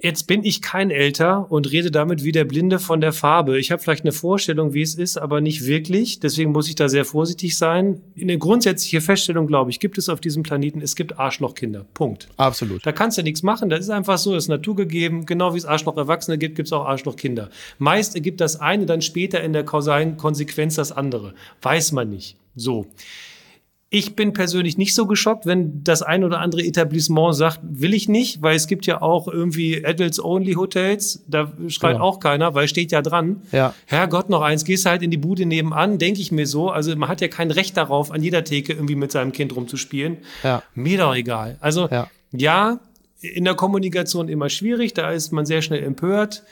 [0.00, 3.58] Jetzt bin ich kein Älter und rede damit wie der Blinde von der Farbe.
[3.58, 6.20] Ich habe vielleicht eine Vorstellung, wie es ist, aber nicht wirklich.
[6.20, 8.00] Deswegen muss ich da sehr vorsichtig sein.
[8.20, 11.84] Eine grundsätzliche Feststellung, glaube ich, gibt es auf diesem Planeten, es gibt Arschlochkinder.
[11.94, 12.28] Punkt.
[12.36, 12.86] Absolut.
[12.86, 13.70] Da kannst du nichts machen.
[13.70, 15.26] Das ist einfach so, das ist naturgegeben.
[15.26, 17.50] Genau wie es Arschloch-Erwachsene gibt, gibt es auch Arschlochkinder.
[17.78, 21.34] Meist ergibt das eine dann später in der kausalen Konsequenz das andere.
[21.60, 22.36] Weiß man nicht.
[22.54, 22.86] So.
[23.90, 28.06] Ich bin persönlich nicht so geschockt, wenn das ein oder andere Etablissement sagt, will ich
[28.06, 32.04] nicht, weil es gibt ja auch irgendwie Adults-Only-Hotels, da schreit Genau.
[32.04, 33.42] auch keiner, weil steht ja dran.
[33.50, 33.74] Ja.
[33.86, 36.68] Herrgott, noch eins, gehst halt in die Bude nebenan, denke ich mir so.
[36.70, 40.18] Also man hat ja kein Recht darauf, an jeder Theke irgendwie mit seinem Kind rumzuspielen.
[40.42, 40.62] Ja.
[40.74, 41.56] Mir doch egal.
[41.60, 42.10] Also Ja.
[42.32, 42.80] ja,
[43.20, 46.42] in der Kommunikation immer schwierig, da ist man sehr schnell empört.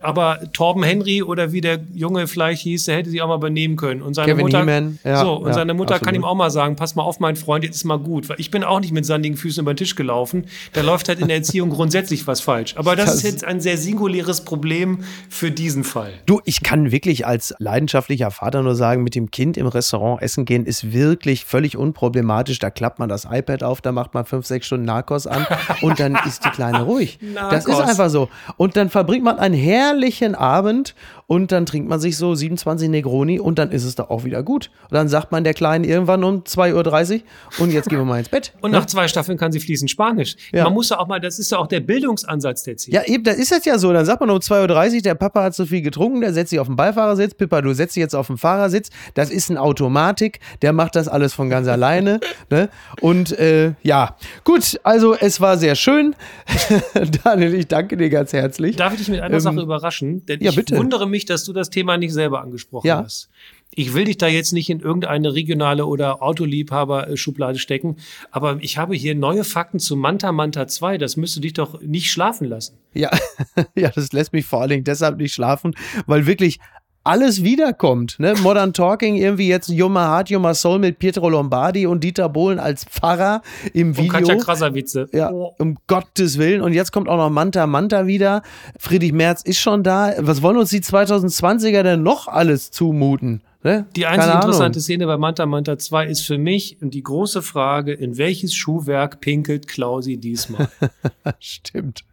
[0.00, 3.76] Aber Torben Henry oder wie der Junge vielleicht hieß, der hätte sich auch mal benehmen
[3.76, 4.00] können.
[4.00, 6.50] Und seine Kevin Mutter, Heeman, ja, so, und ja, seine Mutter kann ihm auch mal
[6.50, 8.28] sagen, pass mal auf, mein Freund, jetzt ist mal gut.
[8.28, 10.44] Weil ich bin auch nicht mit sandigen Füßen über den Tisch gelaufen.
[10.72, 12.74] Da läuft halt in der Erziehung grundsätzlich was falsch.
[12.76, 16.12] Aber das, Das- ist jetzt ein sehr singuläres Problem für diesen Fall.
[16.26, 20.44] Du, ich kann wirklich als leidenschaftlicher Vater nur sagen, mit dem Kind im Restaurant essen
[20.44, 22.58] gehen ist wirklich völlig unproblematisch.
[22.60, 25.44] Da klappt man das iPad auf, da macht man fünf, sechs Stunden Narcos an
[25.82, 27.18] und dann ist die Kleine ruhig.
[27.50, 27.88] Das ist Narcos.
[27.88, 28.28] einfach so.
[28.56, 29.54] Und dann verbringt man einen
[29.88, 30.94] herrlichen Abend
[31.28, 34.42] und dann trinkt man sich so 27 Negroni und dann ist es doch auch wieder
[34.42, 34.70] gut.
[34.84, 37.20] Und dann sagt man der Kleinen irgendwann um 2.30 Uhr
[37.58, 38.54] und jetzt gehen wir mal ins Bett.
[38.62, 40.36] Und nach zwei Staffeln kann sie fließend Spanisch.
[40.52, 40.64] Ja.
[40.64, 42.94] Man muss ja auch mal, das ist ja auch der Bildungsansatz der Ziel.
[42.94, 43.92] Ja, eben, da ist das ja so.
[43.92, 46.60] Dann sagt man um 2.30 Uhr, der Papa hat zu viel getrunken, der setzt sich
[46.60, 47.34] auf den Beifahrersitz.
[47.34, 48.88] Pippa, du setzt dich jetzt auf den Fahrersitz.
[49.12, 52.20] Das ist ein Automatik, der macht das alles von ganz alleine.
[52.50, 52.70] Ne?
[53.02, 56.14] Und äh, ja, gut, also es war sehr schön.
[57.24, 58.76] Daniel, ich danke dir ganz herzlich.
[58.76, 60.24] Darf ich dich mit einer Ähm, Sache überraschen?
[60.26, 60.76] Denn ja, ich bitte.
[60.76, 63.02] wundere mich, dass du das Thema nicht selber angesprochen Ja.
[63.04, 63.28] hast.
[63.74, 67.96] Ich will dich da jetzt nicht in irgendeine regionale oder Autoliebhaber-Schublade stecken,
[68.30, 70.98] aber ich habe hier neue Fakten zu Manta Manta 2.
[70.98, 72.76] Das müsste dich doch nicht schlafen lassen.
[72.94, 73.10] Ja,
[73.76, 75.74] ja, das lässt mich vor allen Dingen deshalb nicht schlafen,
[76.06, 76.58] weil wirklich
[77.04, 78.16] alles wiederkommt.
[78.18, 78.34] Ne?
[78.42, 82.84] Modern Talking, irgendwie jetzt Yuma Heart, Yuma Soul mit Pietro Lombardi und Dieter Bohlen als
[82.84, 83.42] Pfarrer
[83.72, 84.12] im Und Video.
[84.12, 85.06] Katja Krasavice.
[85.12, 85.54] Ja, Oh.
[85.58, 86.60] um Gottes Willen.
[86.60, 88.42] Und jetzt kommt auch noch Manta Manta wieder.
[88.78, 90.12] Friedrich Merz ist schon da.
[90.18, 93.42] Was wollen uns die 2020er denn noch alles zumuten?
[93.62, 93.86] Ne?
[93.96, 98.16] Die einzige interessante Szene bei Manta Manta 2 ist für mich die große Frage, in
[98.16, 100.68] welches Schuhwerk pinkelt Klausi diesmal?
[101.40, 102.04] Stimmt.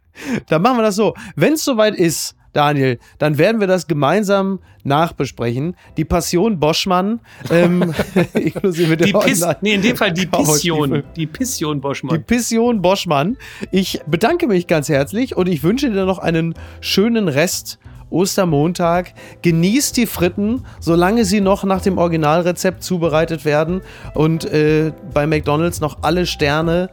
[0.48, 1.14] Dann machen wir das so.
[1.36, 5.76] Wenn es soweit ist, Daniel, dann werden wir das gemeinsam nachbesprechen.
[5.98, 7.92] Die Passion Boschmann, ähm,
[8.32, 11.02] inklusive der Die Piss, nee, in dem Fall die Pission.
[11.14, 12.24] Die Pission Die Boschmann.
[12.24, 13.36] Passion Boschmann.
[13.72, 17.78] Ich bedanke mich ganz herzlich und ich wünsche dir noch einen schönen Rest.
[18.08, 19.14] Ostermontag.
[19.42, 23.80] Genießt die Fritten, solange sie noch nach dem Originalrezept zubereitet werden
[24.14, 26.88] und äh, bei McDonald's noch alle Sterne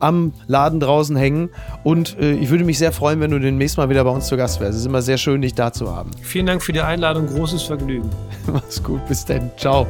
[0.00, 1.50] am Laden draußen hängen.
[1.84, 4.36] Und äh, ich würde mich sehr freuen, wenn du demnächst mal wieder bei uns zu
[4.36, 4.72] Gast wärst.
[4.72, 6.10] Es ist immer sehr schön, dich da zu haben.
[6.22, 8.10] Vielen Dank für die Einladung, großes Vergnügen.
[8.52, 9.50] Mach's gut, bis dann.
[9.56, 9.86] Ciao.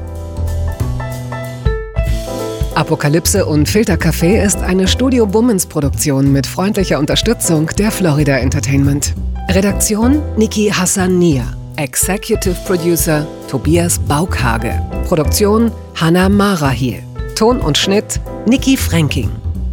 [2.74, 9.14] Apokalypse und Filtercafé ist eine Studio Bummens Produktion mit freundlicher Unterstützung der Florida Entertainment.
[9.50, 11.44] Redaktion Niki Hassania.
[11.76, 14.80] Executive Producer Tobias Baukhage.
[15.06, 17.02] Produktion Hanna Marahiel.
[17.34, 19.30] Ton und Schnitt Niki Fränking.